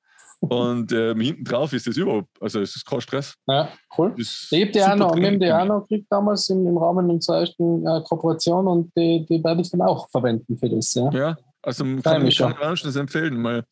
Und 0.41 0.93
ähm, 0.93 1.19
hinten 1.19 1.43
drauf 1.43 1.73
ist 1.73 1.85
das 1.85 1.97
überhaupt, 1.97 2.29
also 2.41 2.61
es 2.61 2.73
ist 2.73 2.85
kein 2.85 3.01
Stress. 3.01 3.35
Ja, 3.45 3.69
cool. 3.97 4.11
Habe 4.11 4.71
die 4.71 4.81
auch 4.81 4.95
noch, 4.95 5.15
wir 5.15 5.27
haben 5.27 5.39
die 5.39 5.51
auch 5.51 5.65
noch 5.65 5.81
gekriegt 5.81 6.07
damals 6.09 6.47
im, 6.49 6.65
im 6.65 6.77
Rahmen 6.77 7.09
unserer 7.09 7.41
ersten 7.41 7.85
äh, 7.85 8.01
Kooperation 8.03 8.65
und 8.67 8.91
die, 8.95 9.25
die 9.25 9.43
werde 9.43 9.61
ich 9.61 9.69
dann 9.69 9.81
auch 9.81 10.09
verwenden 10.09 10.57
für 10.57 10.69
das. 10.69 10.93
Ja, 10.93 11.11
ja 11.11 11.37
also 11.61 11.83
kann 12.01 12.25
ich 12.25 12.37
kann 12.37 12.55
das 12.57 12.95
empfehlen, 12.95 13.41
mal 13.41 13.65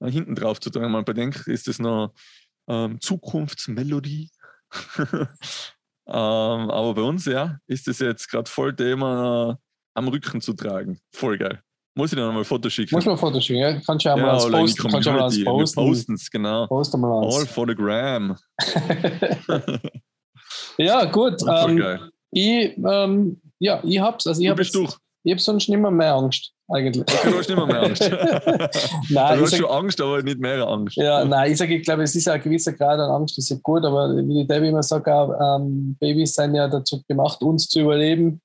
hinten 0.00 0.36
drauf 0.36 0.60
zu 0.60 0.70
tragen. 0.70 0.92
Man 0.92 1.04
bedenkt, 1.04 1.48
ist 1.48 1.66
das 1.66 1.80
noch 1.80 2.14
ähm, 2.68 3.00
Zukunftsmelodie 3.00 4.30
ähm, 6.06 6.70
aber 6.70 6.94
bei 6.94 7.02
uns, 7.02 7.24
ja, 7.24 7.58
ist 7.66 7.86
das 7.86 7.98
jetzt 7.98 8.28
gerade 8.28 8.50
voll 8.50 8.74
Thema 8.74 9.50
äh, 9.50 9.54
am 9.94 10.08
Rücken 10.08 10.40
zu 10.40 10.52
tragen. 10.52 10.98
Voll 11.12 11.38
geil. 11.38 11.62
Muss 11.96 12.12
ich 12.12 12.16
dir 12.16 12.24
nochmal 12.24 12.42
ein 12.42 12.44
Foto 12.44 12.68
schicken? 12.68 12.94
Muss 12.94 13.04
man 13.04 13.14
ein 13.14 13.18
Foto 13.18 13.40
schicken, 13.40 13.60
ja? 13.60 13.80
Kannst 13.80 14.04
du 14.04 14.08
ja, 14.08 14.16
ja 14.16 14.22
mal 14.22 14.30
als 14.32 14.50
posten. 14.50 14.90
Kannst 14.90 15.06
du 15.06 15.10
ja 15.10 15.16
mal 15.16 15.22
als 15.24 15.44
posten. 15.44 15.80
Postens, 15.80 16.30
genau. 16.30 16.66
Posten 16.66 17.00
mal 17.00 17.24
All 17.24 17.46
for 17.46 17.68
the 17.68 17.74
gram. 17.74 18.36
ja, 20.78 21.04
gut. 21.04 21.40
Ähm, 21.42 21.76
geil. 21.76 22.10
Ich, 22.32 22.76
ähm, 22.84 23.40
ja, 23.60 23.80
ich 23.84 24.00
hab's. 24.00 24.26
Also 24.26 24.42
ich 24.42 24.48
du 24.48 24.56
bist 24.56 24.74
durch. 24.74 24.96
Ich 25.22 25.32
habe 25.32 25.40
sonst 25.40 25.68
nicht 25.68 25.78
mehr, 25.78 25.90
mehr 25.90 26.14
Angst, 26.14 26.52
eigentlich. 26.68 27.04
Du 27.04 27.38
hast 27.38 27.48
nicht 27.48 27.56
mehr, 27.56 27.66
mehr 27.66 27.82
Angst. 27.82 28.02
nein, 29.10 29.38
du 29.38 29.44
hast 29.44 29.56
schon 29.56 29.66
Angst, 29.66 30.00
aber 30.00 30.22
nicht 30.22 30.38
mehr 30.38 30.66
Angst. 30.66 30.96
Ja, 30.96 31.24
nein, 31.24 31.52
ich 31.52 31.58
sage, 31.58 31.76
ich 31.76 31.84
glaube, 31.84 32.02
es 32.02 32.14
ist 32.14 32.28
ein 32.28 32.40
gewisser 32.40 32.72
Grad 32.72 32.98
an 32.98 33.10
Angst, 33.10 33.36
das 33.36 33.50
ist 33.50 33.62
gut, 33.62 33.84
aber 33.84 34.16
wie 34.16 34.42
die 34.42 34.46
Debbie 34.46 34.68
immer 34.68 34.82
sagt, 34.82 35.06
ähm, 35.06 35.96
Babys 36.00 36.34
sind 36.34 36.54
ja 36.54 36.68
dazu 36.68 37.02
gemacht, 37.06 37.42
uns 37.42 37.68
zu 37.68 37.80
überleben. 37.80 38.40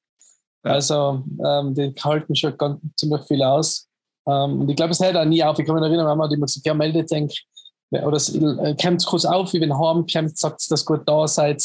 Ja. 0.66 0.72
Also, 0.72 1.24
ähm, 1.46 1.74
die 1.74 1.94
halten 2.04 2.36
schon 2.36 2.58
ganz, 2.58 2.80
ziemlich 2.98 3.24
viel 3.24 3.42
aus. 3.44 3.88
Ähm, 4.28 4.62
und 4.62 4.70
ich 4.70 4.76
glaube, 4.76 4.92
es 4.92 5.00
hört 5.00 5.16
auch 5.16 5.26
nie 5.26 5.44
auf. 5.44 5.58
Ich 5.58 5.66
kann 5.66 5.76
mich 5.76 5.84
erinnern, 5.84 6.06
Mama 6.06 6.26
hat 6.26 6.34
immer 6.34 6.46
gesagt, 6.46 6.66
ja, 6.66 6.74
meldet 6.74 7.12
euch. 7.12 7.46
Oder 7.92 8.18
äh, 8.18 8.76
kommt 8.76 9.06
kurz 9.06 9.26
auf, 9.26 9.54
wie 9.54 9.62
wenn 9.62 9.78
heimkommt, 9.78 10.38
sagt 10.38 10.70
dass 10.70 10.82
ihr 10.82 10.86
gut 10.86 11.08
da 11.08 11.28
seid. 11.28 11.64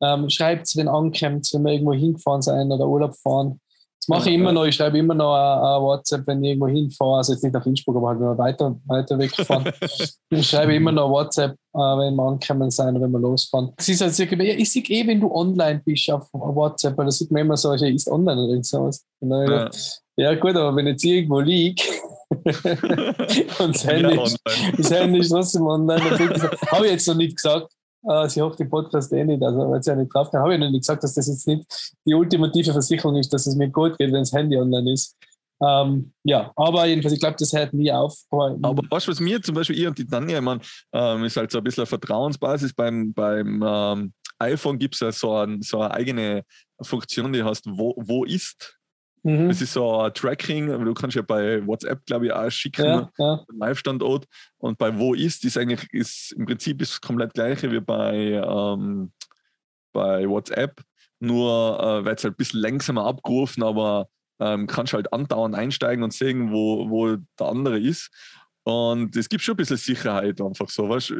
Ähm, 0.00 0.28
schreibt 0.30 0.66
es, 0.66 0.76
wenn 0.76 0.88
ankommt, 0.88 1.48
wenn 1.52 1.62
wir 1.62 1.72
irgendwo 1.72 1.92
hingefahren 1.92 2.42
sind 2.42 2.70
oder 2.70 2.86
Urlaub 2.86 3.14
fahren. 3.16 3.60
Das 4.00 4.08
mache 4.08 4.30
ich 4.30 4.36
immer 4.36 4.52
noch. 4.52 4.64
Ich 4.64 4.76
schreibe 4.76 4.98
immer 4.98 5.14
noch 5.14 5.34
ein, 5.34 5.82
WhatsApp, 5.82 6.26
wenn 6.26 6.42
ich 6.44 6.50
irgendwo 6.50 6.68
hinfahre. 6.68 7.16
Also 7.16 7.32
jetzt 7.32 7.42
nicht 7.42 7.52
nach 7.52 7.66
Innsbruck, 7.66 7.96
aber 7.96 8.08
halt 8.08 8.20
nur 8.20 8.38
weiter, 8.38 8.76
weiter 8.86 9.18
wegfahren. 9.18 9.64
ich 10.30 10.48
schreibe 10.48 10.74
immer 10.74 10.92
noch 10.92 11.10
WhatsApp, 11.10 11.52
äh, 11.52 11.78
wenn 11.78 12.14
wir 12.14 12.22
ankommen 12.22 12.70
sein 12.70 12.94
oder 12.94 13.04
wenn 13.04 13.12
wir 13.12 13.18
losfahren. 13.18 13.72
Es 13.76 13.88
ist 13.88 14.00
halt 14.00 14.18
irgendwie, 14.18 14.50
ich 14.50 14.70
sehe 14.70 14.82
eh, 14.82 15.06
wenn 15.06 15.20
du 15.20 15.32
online 15.32 15.82
bist 15.84 16.10
auf 16.10 16.28
WhatsApp, 16.32 16.96
weil 16.96 17.06
da 17.06 17.10
sieht 17.10 17.30
man 17.32 17.42
immer 17.42 17.56
so, 17.56 17.74
ja, 17.74 17.88
ist 17.88 18.08
online 18.08 18.40
oder 18.40 18.62
sowas. 18.62 19.04
Ja. 19.20 19.70
ja, 20.16 20.34
gut, 20.34 20.54
aber 20.54 20.76
wenn 20.76 20.86
jetzt 20.86 21.04
irgendwo 21.04 21.40
liegt 21.40 21.82
und 23.58 23.74
das 23.74 23.86
Handy, 23.86 24.20
das 24.76 24.90
Handy 24.90 25.18
ist 25.20 25.30
trotzdem 25.30 25.66
online, 25.66 26.02
habe 26.70 26.86
ich 26.86 26.92
jetzt 26.92 27.08
noch 27.08 27.14
nicht 27.14 27.36
gesagt. 27.36 27.72
Uh, 28.08 28.28
sie 28.28 28.40
hofft 28.40 28.60
den 28.60 28.68
Podcast 28.68 29.12
eh 29.12 29.24
nicht, 29.24 29.42
also 29.42 29.68
weil 29.68 29.82
sie 29.82 29.90
ja 29.90 29.96
nicht 29.96 30.14
drauf 30.14 30.30
kann. 30.30 30.40
Habe 30.40 30.54
ich 30.54 30.60
noch 30.60 30.70
nicht 30.70 30.82
gesagt, 30.82 31.02
dass 31.02 31.14
das 31.14 31.26
jetzt 31.26 31.46
nicht 31.48 31.92
die 32.06 32.14
ultimative 32.14 32.70
Versicherung 32.70 33.16
ist, 33.16 33.32
dass 33.32 33.48
es 33.48 33.56
mir 33.56 33.68
gut 33.68 33.98
geht, 33.98 34.12
wenn 34.12 34.20
das 34.20 34.32
Handy 34.32 34.56
online 34.56 34.92
ist. 34.92 35.16
Ähm, 35.60 36.12
ja, 36.22 36.52
aber 36.54 36.86
jedenfalls, 36.86 37.14
ich 37.14 37.20
glaube, 37.20 37.36
das 37.38 37.52
hört 37.52 37.72
nie 37.72 37.90
auf. 37.90 38.16
Aber, 38.30 38.56
aber 38.62 38.82
weißt 38.88 39.08
was 39.08 39.20
mir 39.20 39.42
zum 39.42 39.56
Beispiel, 39.56 39.78
ich 39.78 39.86
und 39.86 39.98
die 39.98 40.06
Tanja, 40.06 40.38
ich 40.38 40.44
meine, 40.44 40.60
ähm, 40.92 41.24
ist 41.24 41.36
halt 41.36 41.50
so 41.50 41.58
ein 41.58 41.64
bisschen 41.64 41.82
eine 41.82 41.86
Vertrauensbasis. 41.86 42.74
Beim, 42.74 43.12
beim 43.12 43.64
ähm, 43.66 44.12
iPhone 44.38 44.78
gibt 44.78 44.94
es 44.94 45.00
ja 45.00 45.10
so, 45.10 45.34
ein, 45.38 45.62
so 45.62 45.80
eine 45.80 45.92
eigene 45.92 46.42
Funktion, 46.82 47.32
die 47.32 47.42
heißt, 47.42 47.64
wo, 47.66 47.94
wo 47.96 48.24
ist? 48.24 48.75
Mhm. 49.26 49.48
Das 49.48 49.60
ist 49.60 49.72
so 49.72 50.02
ein 50.02 50.14
Tracking, 50.14 50.68
du 50.68 50.94
kannst 50.94 51.16
ja 51.16 51.22
bei 51.22 51.66
WhatsApp, 51.66 52.06
glaube 52.06 52.26
ich, 52.26 52.32
auch 52.32 52.48
schicken, 52.48 52.84
ja, 52.84 53.10
ja. 53.18 53.44
Live-Standort. 53.58 54.24
Und 54.58 54.78
bei 54.78 54.96
Wo 54.96 55.14
ist, 55.14 55.44
ist 55.44 55.58
eigentlich 55.58 55.92
ist 55.92 56.30
im 56.30 56.46
Prinzip 56.46 56.80
ist 56.80 57.02
komplett 57.02 57.34
gleiche 57.34 57.72
wie 57.72 57.80
bei, 57.80 58.14
ähm, 58.14 59.10
bei 59.92 60.28
WhatsApp. 60.28 60.80
Nur 61.18 61.80
äh, 61.80 62.04
wird 62.04 62.18
es 62.18 62.24
halt 62.24 62.34
ein 62.34 62.36
bisschen 62.36 62.60
langsamer 62.60 63.04
abgerufen, 63.04 63.64
aber 63.64 64.06
ähm, 64.38 64.68
kannst 64.68 64.92
halt 64.92 65.12
andauernd 65.12 65.56
einsteigen 65.56 66.04
und 66.04 66.12
sehen, 66.12 66.52
wo, 66.52 66.88
wo 66.88 67.16
der 67.16 67.46
andere 67.48 67.80
ist. 67.80 68.10
Und 68.62 69.16
es 69.16 69.28
gibt 69.28 69.42
schon 69.42 69.54
ein 69.54 69.56
bisschen 69.56 69.76
Sicherheit 69.76 70.40
einfach 70.40 70.68
so. 70.68 70.88
Weißt? 70.88 71.12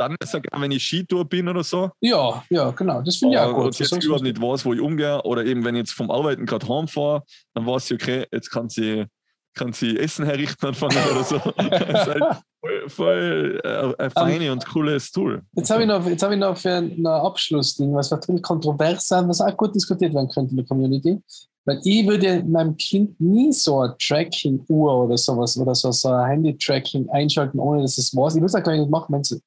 Dann 0.00 0.16
sogar, 0.24 0.58
wenn 0.62 0.70
ich 0.70 0.82
Skitour 0.82 1.26
bin 1.26 1.46
oder 1.46 1.62
so. 1.62 1.90
Ja, 2.00 2.42
ja, 2.48 2.70
genau. 2.70 3.02
Das 3.02 3.18
finde 3.18 3.34
ich 3.34 3.40
auch 3.40 3.54
gut. 3.54 3.66
Und 3.66 3.78
jetzt 3.78 4.02
überhaupt 4.02 4.22
nicht 4.22 4.40
weiß, 4.40 4.64
wo 4.64 4.72
ich 4.72 4.80
umgehe. 4.80 5.20
Oder 5.24 5.44
eben, 5.44 5.62
wenn 5.62 5.74
ich 5.74 5.80
jetzt 5.80 5.92
vom 5.92 6.10
Arbeiten 6.10 6.46
gerade 6.46 6.66
heimfahre, 6.66 7.22
dann 7.52 7.66
weiß 7.66 7.90
ich, 7.90 8.02
okay, 8.02 8.26
jetzt 8.32 8.48
kann 8.48 8.70
sie, 8.70 9.04
kann 9.52 9.74
sie 9.74 9.98
Essen 9.98 10.24
herrichten 10.24 10.68
anfangen 10.68 10.96
oder 11.10 11.22
so. 11.22 11.36
das 11.54 11.80
ist 11.82 12.06
halt 12.06 12.24
voll, 12.60 12.88
voll 12.88 13.60
äh, 13.62 14.02
ein 14.02 14.10
feines 14.10 14.48
um, 14.48 14.52
und 14.52 14.66
cooles 14.68 15.12
Tool. 15.12 15.42
Jetzt 15.54 15.68
habe 15.68 15.82
ich, 15.82 15.88
noch, 15.88 16.02
hab 16.02 16.32
ich 16.32 16.38
noch 16.38 16.56
für 16.56 16.76
ein 16.76 17.06
Abschlussding, 17.06 17.94
was 17.94 18.10
natürlich 18.10 18.40
kontrovers 18.40 19.06
sein, 19.06 19.28
was 19.28 19.42
auch 19.42 19.54
gut 19.54 19.74
diskutiert 19.74 20.14
werden 20.14 20.30
könnte 20.30 20.52
in 20.52 20.56
der 20.56 20.66
Community. 20.66 21.20
Weil 21.66 21.78
ich 21.84 22.06
würde 22.06 22.42
meinem 22.44 22.74
Kind 22.78 23.20
nie 23.20 23.52
so 23.52 23.80
eine 23.80 23.94
Tracking-Uhr 23.98 25.04
oder 25.04 25.18
sowas 25.18 25.58
oder 25.58 25.74
so, 25.74 25.92
so 25.92 26.08
ein 26.08 26.26
Handy-Tracking 26.26 27.10
einschalten, 27.10 27.60
ohne 27.60 27.82
dass 27.82 27.98
es 27.98 28.16
weiß. 28.16 28.36
Ich 28.36 28.40
würde 28.40 28.46
es 28.46 28.54
auch 28.54 28.62
gar 28.62 28.74
nicht 28.74 28.88
machen, 28.88 29.12
wenn 29.12 29.20
es 29.20 29.38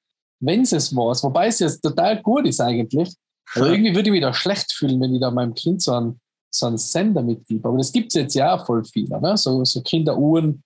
es 0.47 0.95
weiß. 0.95 1.23
Wobei 1.23 1.47
es 1.47 1.59
jetzt 1.59 1.81
total 1.81 2.21
gut 2.21 2.47
ist 2.47 2.61
eigentlich. 2.61 3.13
Aber 3.55 3.69
irgendwie 3.69 3.93
würde 3.93 4.09
ich 4.09 4.11
mich 4.11 4.21
da 4.21 4.33
schlecht 4.33 4.71
fühlen, 4.71 4.99
wenn 5.01 5.13
ich 5.13 5.21
da 5.21 5.31
meinem 5.31 5.53
Kind 5.53 5.81
so 5.81 5.93
einen, 5.93 6.19
so 6.49 6.67
einen 6.67 6.77
Sender 6.77 7.21
mitgebe. 7.21 7.67
Aber 7.67 7.77
das 7.77 7.91
gibt 7.91 8.07
es 8.07 8.13
jetzt 8.13 8.35
ja 8.35 8.55
auch 8.55 8.65
voll 8.65 8.83
viele, 8.83 9.19
ne? 9.21 9.37
so, 9.37 9.63
so 9.63 9.81
Kinderuhren. 9.81 10.63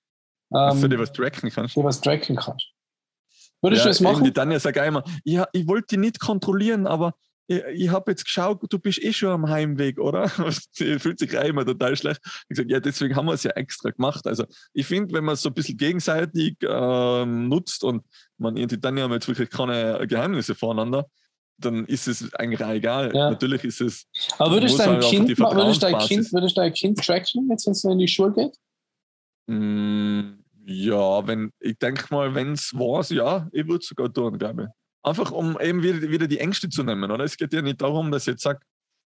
Ähm, 0.54 0.78
für 0.78 0.90
die 0.90 0.98
was 0.98 1.12
tracken 1.12 1.50
kannst. 1.50 1.76
Die 1.76 1.84
was 1.84 2.00
tracken 2.00 2.36
kannst. 2.36 2.72
Würdest 3.62 3.82
ja, 3.82 3.86
du 3.86 3.90
das 3.90 4.02
machen? 4.02 4.24
Die 4.24 4.32
Tanja 4.32 4.60
sagt 4.60 4.78
immer, 4.78 5.04
ja, 5.24 5.48
ich 5.52 5.68
wollte 5.68 5.96
die 5.96 5.98
nicht 5.98 6.20
kontrollieren, 6.20 6.88
aber 6.88 7.13
ich, 7.48 7.63
ich 7.74 7.90
habe 7.90 8.12
jetzt 8.12 8.26
geschaut, 8.26 8.62
du 8.70 8.80
bist 8.80 9.02
eh 9.02 9.12
schon 9.12 9.30
am 9.30 9.50
Heimweg, 9.50 10.00
oder? 10.00 10.30
Sie 10.72 11.00
fühlt 11.00 11.20
sich 11.20 11.34
immer 11.34 11.66
total 11.66 11.96
schlecht. 11.96 12.22
Ich 12.50 12.58
sage, 12.58 12.72
ja, 12.72 12.80
deswegen 12.80 13.16
haben 13.16 13.26
wir 13.26 13.34
es 13.34 13.44
ja 13.44 13.52
extra 13.52 13.90
gemacht. 13.90 14.28
Also 14.28 14.46
ich 14.74 14.86
finde, 14.86 15.13
wenn 15.16 15.24
man 15.24 15.34
es 15.34 15.42
so 15.42 15.50
ein 15.50 15.54
bisschen 15.54 15.78
gegenseitig 15.78 16.58
ähm, 16.62 17.48
nutzt 17.48 17.84
und 17.84 18.04
man 18.38 18.58
irgendwie 18.58 18.78
dann 18.78 18.97
ja 18.97 19.08
jetzt 19.08 19.28
wirklich 19.28 19.50
keine 19.50 20.06
Geheimnisse 20.08 20.56
voneinander, 20.56 21.08
dann 21.58 21.86
ist 21.86 22.08
es 22.08 22.34
eigentlich 22.36 22.63
auch 22.63 22.71
egal. 22.71 23.12
Ja. 23.15 23.32
Natürlich 23.32 23.63
ist 23.63 23.82
es. 23.82 24.06
Aber 24.38 24.54
würdest 24.54 24.80
du 24.80 24.84
dein, 24.84 25.00
kind, 25.02 25.39
würdest 25.39 25.84
dein 25.84 25.97
kind, 26.00 26.34
würdest 26.34 26.58
dein 26.58 26.73
Kind 26.73 27.04
tracken, 27.04 27.50
jetzt 27.50 27.65
wenn 27.65 27.71
es 27.71 27.84
in 27.84 27.97
die 27.97 28.08
Schule 28.08 28.34
geht? 28.34 28.56
Mm, 29.47 30.43
ja, 30.65 31.26
wenn, 31.26 31.52
ich 31.60 31.78
denke 31.80 32.13
mal, 32.13 32.36
wenn 32.36 32.54
es 32.54 32.73
war, 32.73 33.04
ja, 33.12 33.47
ich 33.52 33.65
würde 33.65 33.80
es 33.80 33.88
sogar 33.88 34.12
tun, 34.12 34.38
glaube 34.38 34.63
ich. 34.63 34.69
Einfach 35.04 35.32
um 35.32 35.60
eben 35.60 35.82
wieder, 35.82 36.02
wieder 36.02 36.28
die 36.28 36.39
Ängste 36.39 36.69
zu 36.69 36.84
nehmen. 36.84 37.10
Oder? 37.10 37.23
Es 37.23 37.38
geht 37.38 37.54
ja 37.54 37.62
nicht 37.62 37.82
darum, 37.82 38.12
dass 38.12 38.23
ich 38.23 38.34
jetzt 38.34 38.43
sage, 38.43 38.60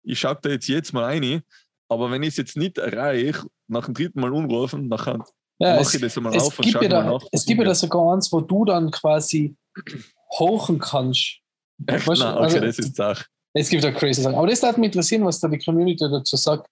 ich 0.02 0.18
schaue 0.18 0.38
da 0.40 0.48
jetzt, 0.48 0.66
jetzt 0.66 0.92
mal 0.92 1.04
rein, 1.04 1.42
aber 1.88 2.10
wenn 2.10 2.22
ich 2.22 2.30
es 2.30 2.36
jetzt 2.38 2.56
nicht 2.56 2.78
erreiche, 2.78 3.46
nach 3.68 3.84
dem 3.84 3.94
dritten 3.94 4.20
Mal 4.20 4.32
umrufen, 4.32 4.88
nachher 4.88 5.24
ja, 5.60 5.76
mache 5.76 5.96
ich 5.96 6.00
das 6.00 6.16
einmal 6.16 6.38
auf 6.38 6.58
und 6.58 6.68
schaue 6.68 6.88
mal 6.88 7.04
nach. 7.04 7.24
Es 7.30 7.44
gibt 7.44 7.60
ja 7.60 7.66
da 7.66 7.74
sogar 7.74 8.14
eins, 8.14 8.32
wo 8.32 8.40
du 8.40 8.64
dann 8.64 8.90
quasi 8.90 9.54
hochen 10.38 10.78
kannst. 10.78 11.38
Echt? 11.86 12.06
Weißt, 12.06 12.22
Nein, 12.22 12.34
okay, 12.34 12.42
also, 12.42 12.60
das 12.60 12.78
ist 12.78 12.96
Sache. 12.96 13.24
Es 13.52 13.68
gibt 13.68 13.84
ja 13.84 13.90
crazy 13.90 14.22
Sachen. 14.22 14.36
Aber 14.36 14.46
das 14.46 14.62
würde 14.62 14.80
mich 14.80 14.88
interessieren, 14.88 15.24
was 15.24 15.40
da 15.40 15.48
die 15.48 15.58
Community 15.58 16.08
dazu 16.10 16.36
sagt. 16.36 16.68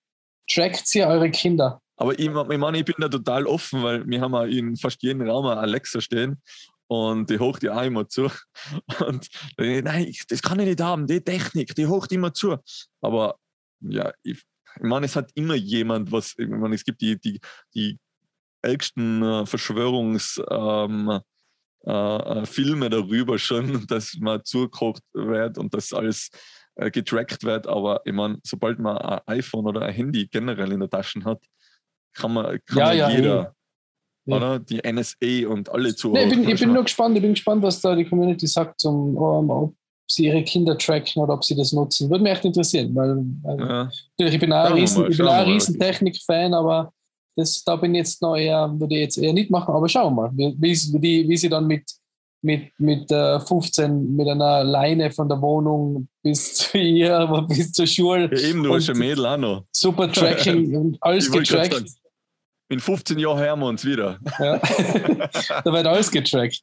Trackt 0.50 0.86
sie 0.86 1.04
eure 1.04 1.30
Kinder? 1.30 1.80
Aber 1.96 2.18
ich, 2.18 2.26
ich 2.26 2.58
meine, 2.58 2.78
ich 2.78 2.84
bin 2.84 2.94
da 2.98 3.08
total 3.08 3.46
offen, 3.46 3.82
weil 3.82 4.08
wir 4.08 4.20
haben 4.20 4.32
ja 4.32 4.44
in 4.44 4.76
fast 4.76 5.02
jedem 5.02 5.28
Raum 5.28 5.46
eine 5.46 5.60
Alexa 5.60 6.00
stehen 6.00 6.40
und 6.86 7.28
die 7.28 7.38
hocht 7.38 7.62
ja 7.62 7.76
auch 7.76 7.82
immer 7.82 8.08
zu. 8.08 8.30
Und 9.06 9.28
nein, 9.58 10.14
das 10.28 10.40
kann 10.40 10.58
ich 10.60 10.66
nicht 10.66 10.80
haben, 10.80 11.06
die 11.06 11.20
Technik, 11.20 11.74
die 11.74 11.86
hocht 11.86 12.12
immer 12.12 12.32
zu. 12.32 12.56
Aber 13.02 13.36
ja, 13.80 14.12
ich, 14.22 14.42
ich 14.76 14.82
meine, 14.82 15.06
es 15.06 15.16
hat 15.16 15.30
immer 15.34 15.54
jemand, 15.54 16.10
was, 16.10 16.34
ich 16.38 16.48
meine, 16.48 16.74
es 16.74 16.84
gibt 16.84 17.02
die, 17.02 17.20
die, 17.20 17.40
die 17.74 17.98
ärgsten 18.62 19.22
äh, 19.22 19.46
Verschwörungsfilme 19.46 21.22
ähm, 21.86 22.82
äh, 22.82 22.86
äh 22.86 22.90
darüber 22.90 23.38
schon, 23.38 23.86
dass 23.88 24.16
man 24.20 24.44
zugekocht 24.44 25.02
wird 25.12 25.58
und 25.58 25.72
das 25.74 25.92
alles 25.92 26.30
äh, 26.76 26.90
getrackt 26.90 27.44
wird. 27.44 27.66
Aber 27.66 28.00
ich 28.04 28.12
meine, 28.12 28.38
sobald 28.44 28.78
man 28.78 28.98
ein 28.98 29.20
iPhone 29.26 29.66
oder 29.66 29.82
ein 29.82 29.94
Handy 29.94 30.26
generell 30.26 30.72
in 30.72 30.80
der 30.80 30.90
Tasche 30.90 31.24
hat, 31.24 31.42
kann 32.14 32.32
man, 32.32 32.58
kann 32.66 32.78
ja, 32.78 32.84
man 32.86 32.96
ja, 32.96 33.10
jeder 33.10 33.54
oder? 34.28 34.58
Die 34.58 34.80
NSA 34.84 35.48
und 35.48 35.68
alle 35.70 35.94
zu. 35.94 36.12
Nee, 36.12 36.24
ich 36.24 36.30
bin, 36.30 36.48
ich 36.48 36.60
bin 36.60 36.72
nur 36.72 36.84
gespannt, 36.84 37.16
ich 37.16 37.22
bin 37.22 37.32
gespannt, 37.32 37.62
was 37.62 37.80
da 37.80 37.94
die 37.94 38.04
Community 38.04 38.46
sagt, 38.46 38.80
zum, 38.80 39.16
um, 39.16 39.50
ob 39.50 39.74
sie 40.06 40.26
ihre 40.26 40.42
Kinder 40.42 40.76
tracken 40.76 41.22
oder 41.22 41.34
ob 41.34 41.44
sie 41.44 41.56
das 41.56 41.72
nutzen. 41.72 42.10
Würde 42.10 42.22
mich 42.22 42.32
echt 42.32 42.44
interessieren, 42.44 42.94
weil, 42.94 43.16
weil 43.42 43.58
ja. 43.58 43.90
natürlich, 44.18 44.34
ich 44.34 44.40
bin 44.40 44.52
auch 44.52 44.66
ein 44.66 44.72
riesen, 44.74 45.02
mal, 45.02 45.10
ich 45.10 45.16
bin 45.16 45.26
auch 45.26 45.32
ein 45.32 45.48
riesen 45.48 45.78
Technik-Fan, 45.78 46.54
aber 46.54 46.92
das, 47.38 47.62
da 47.62 47.76
bin 47.76 47.94
ich 47.94 47.98
jetzt 47.98 48.20
noch 48.20 48.34
eher, 48.34 48.68
würde 48.78 48.96
ich 48.96 49.00
jetzt 49.00 49.18
eher 49.18 49.32
nicht 49.32 49.48
machen, 49.48 49.72
aber 49.72 49.88
schauen 49.88 50.16
wir 50.16 50.22
mal, 50.22 50.30
wie, 50.34 50.56
wie, 50.58 51.28
wie 51.28 51.36
sie 51.36 51.48
dann 51.48 51.68
mit, 51.68 51.84
mit, 52.42 52.72
mit 52.78 53.10
äh, 53.12 53.38
15 53.38 54.16
mit 54.16 54.26
einer 54.26 54.64
Leine 54.64 55.12
von 55.12 55.28
der 55.28 55.40
Wohnung 55.40 56.08
bis 56.20 56.54
zu 56.56 56.78
ihr, 56.78 57.46
bis 57.48 57.70
zur 57.70 57.86
Schule. 57.86 58.28
Ja, 58.32 58.48
eben, 58.48 58.64
du 58.64 58.74
hast 58.74 58.90
ein 58.90 58.98
Mädel 58.98 59.24
auch 59.24 59.36
noch. 59.36 59.64
Super 59.70 60.10
Tracking 60.10 60.76
und 60.76 60.98
alles 61.00 61.30
getrackt. 61.30 61.84
In 62.70 62.80
15 62.80 63.18
Jahren 63.20 63.38
hören 63.38 63.60
wir 63.60 63.66
uns 63.66 63.84
wieder. 63.84 64.18
Ja. 64.40 64.58
da 65.64 65.72
wird 65.72 65.86
alles 65.86 66.10
getrackt. 66.10 66.60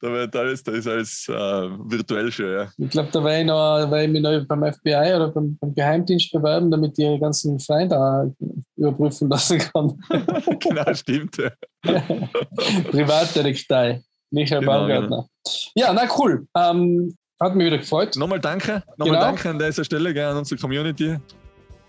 Da 0.00 0.12
wird 0.12 0.34
alles, 0.36 0.62
da 0.62 0.72
ist 0.72 0.86
alles 0.86 1.28
äh, 1.28 1.32
virtuell 1.32 2.30
schon, 2.30 2.50
ja. 2.50 2.68
Ich 2.78 2.90
glaube, 2.90 3.08
da 3.12 3.22
werde 3.22 3.40
ich, 3.40 3.46
noch, 3.46 3.90
werd 3.90 4.06
ich 4.06 4.12
mich 4.12 4.22
noch 4.22 4.46
beim 4.46 4.72
FBI 4.72 5.14
oder 5.14 5.28
beim, 5.28 5.56
beim, 5.60 5.74
Geheimdienst 5.74 6.32
bewerben, 6.32 6.70
damit 6.70 6.98
ich 6.98 7.04
ihre 7.04 7.18
ganzen 7.18 7.58
Freunde 7.60 8.34
überprüfen 8.76 9.28
lassen 9.28 9.58
kann. 9.58 9.98
genau, 10.60 10.94
stimmt. 10.94 11.36
Ja. 11.36 11.50
Privatdetektei. 12.90 14.02
Michael 14.30 14.60
genau, 14.60 14.72
Baumgartner. 14.72 15.08
Genau. 15.08 15.28
Ja, 15.74 15.92
na 15.92 16.08
cool. 16.18 16.46
Ähm, 16.56 17.16
hat 17.40 17.54
mich 17.54 17.66
wieder 17.66 17.78
gefreut. 17.78 18.16
Nochmal 18.16 18.40
danke. 18.40 18.82
Nochmal 18.96 19.16
genau. 19.16 19.20
danke 19.20 19.50
an 19.50 19.58
dieser 19.58 19.84
Stelle 19.84 20.12
gerne 20.12 20.32
an 20.32 20.38
unsere 20.38 20.60
Community 20.60 21.18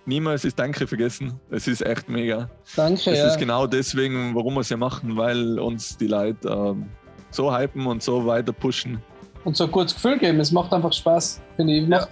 niemals 0.07 0.41
das 0.41 0.55
Danke 0.55 0.87
vergessen. 0.87 1.39
Es 1.51 1.67
ist 1.67 1.85
echt 1.85 2.09
mega. 2.09 2.49
Danke. 2.75 3.11
Es 3.11 3.19
ja. 3.19 3.27
ist 3.27 3.37
genau 3.37 3.67
deswegen, 3.67 4.33
warum 4.33 4.55
wir 4.55 4.61
es 4.61 4.69
ja 4.69 4.77
machen, 4.77 5.17
weil 5.17 5.59
uns 5.59 5.97
die 5.97 6.07
Leute 6.07 6.47
ähm, 6.49 6.85
so 7.31 7.55
hypen 7.55 7.85
und 7.85 8.03
so 8.03 8.25
weiter 8.25 8.53
pushen. 8.53 9.01
Und 9.43 9.55
so 9.55 9.65
ein 9.65 9.71
gutes 9.71 9.93
Gefühl 9.93 10.17
geben. 10.17 10.39
Es 10.39 10.51
macht 10.51 10.73
einfach 10.73 10.91
Spaß, 10.91 11.41
finde 11.55 11.73
ich. 11.73 11.87
Ja. 11.87 12.07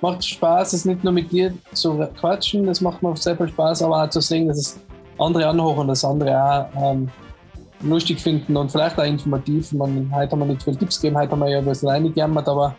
Macht, 0.00 0.24
Spaß, 0.24 0.74
es 0.74 0.84
nicht 0.84 1.02
nur 1.02 1.12
mit 1.12 1.32
dir 1.32 1.52
zu 1.72 2.06
quatschen, 2.20 2.64
das 2.66 2.80
macht 2.80 3.02
mir 3.02 3.16
sehr 3.16 3.36
viel 3.36 3.48
Spaß, 3.48 3.82
aber 3.82 4.04
auch 4.04 4.08
zu 4.08 4.20
sehen, 4.20 4.46
dass 4.46 4.58
es 4.58 4.80
andere 5.18 5.48
anhochen 5.48 5.80
und 5.80 5.88
dass 5.88 6.04
andere 6.04 6.40
auch 6.40 6.92
ähm, 6.92 7.10
lustig 7.82 8.20
finden 8.20 8.56
und 8.56 8.70
vielleicht 8.70 8.96
auch 8.96 9.04
informativ. 9.04 9.72
Man, 9.72 10.08
heute 10.14 10.32
haben 10.32 10.38
wir 10.38 10.46
nicht 10.46 10.62
viel 10.62 10.76
Tipps 10.76 11.00
gegeben, 11.00 11.18
heute 11.18 11.32
haben 11.32 11.40
wir 11.40 11.50
ja 11.50 11.58
ein 11.58 11.64
bisschen 11.64 11.88
reingejammert, 11.88 12.48
aber 12.48 12.76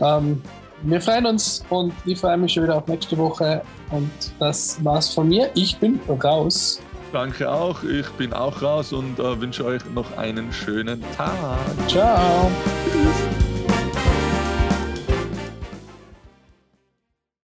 ähm, 0.00 0.42
wir 0.82 1.00
freuen 1.00 1.26
uns 1.26 1.64
und 1.70 1.92
ich 2.04 2.18
freue 2.18 2.36
mich 2.36 2.52
schon 2.52 2.64
wieder 2.64 2.76
auf 2.76 2.86
nächste 2.86 3.16
Woche. 3.16 3.62
Und 3.90 4.10
das 4.38 4.82
war's 4.84 5.08
von 5.14 5.28
mir. 5.28 5.50
Ich 5.54 5.78
bin 5.78 6.00
raus. 6.22 6.80
Danke 7.12 7.50
auch. 7.50 7.82
Ich 7.82 8.08
bin 8.12 8.32
auch 8.32 8.62
raus 8.62 8.92
und 8.92 9.18
äh, 9.18 9.40
wünsche 9.40 9.64
euch 9.64 9.82
noch 9.94 10.16
einen 10.16 10.52
schönen 10.52 11.02
Tag. 11.16 11.58
Ciao. 11.88 12.50
Tschüss. 12.90 13.21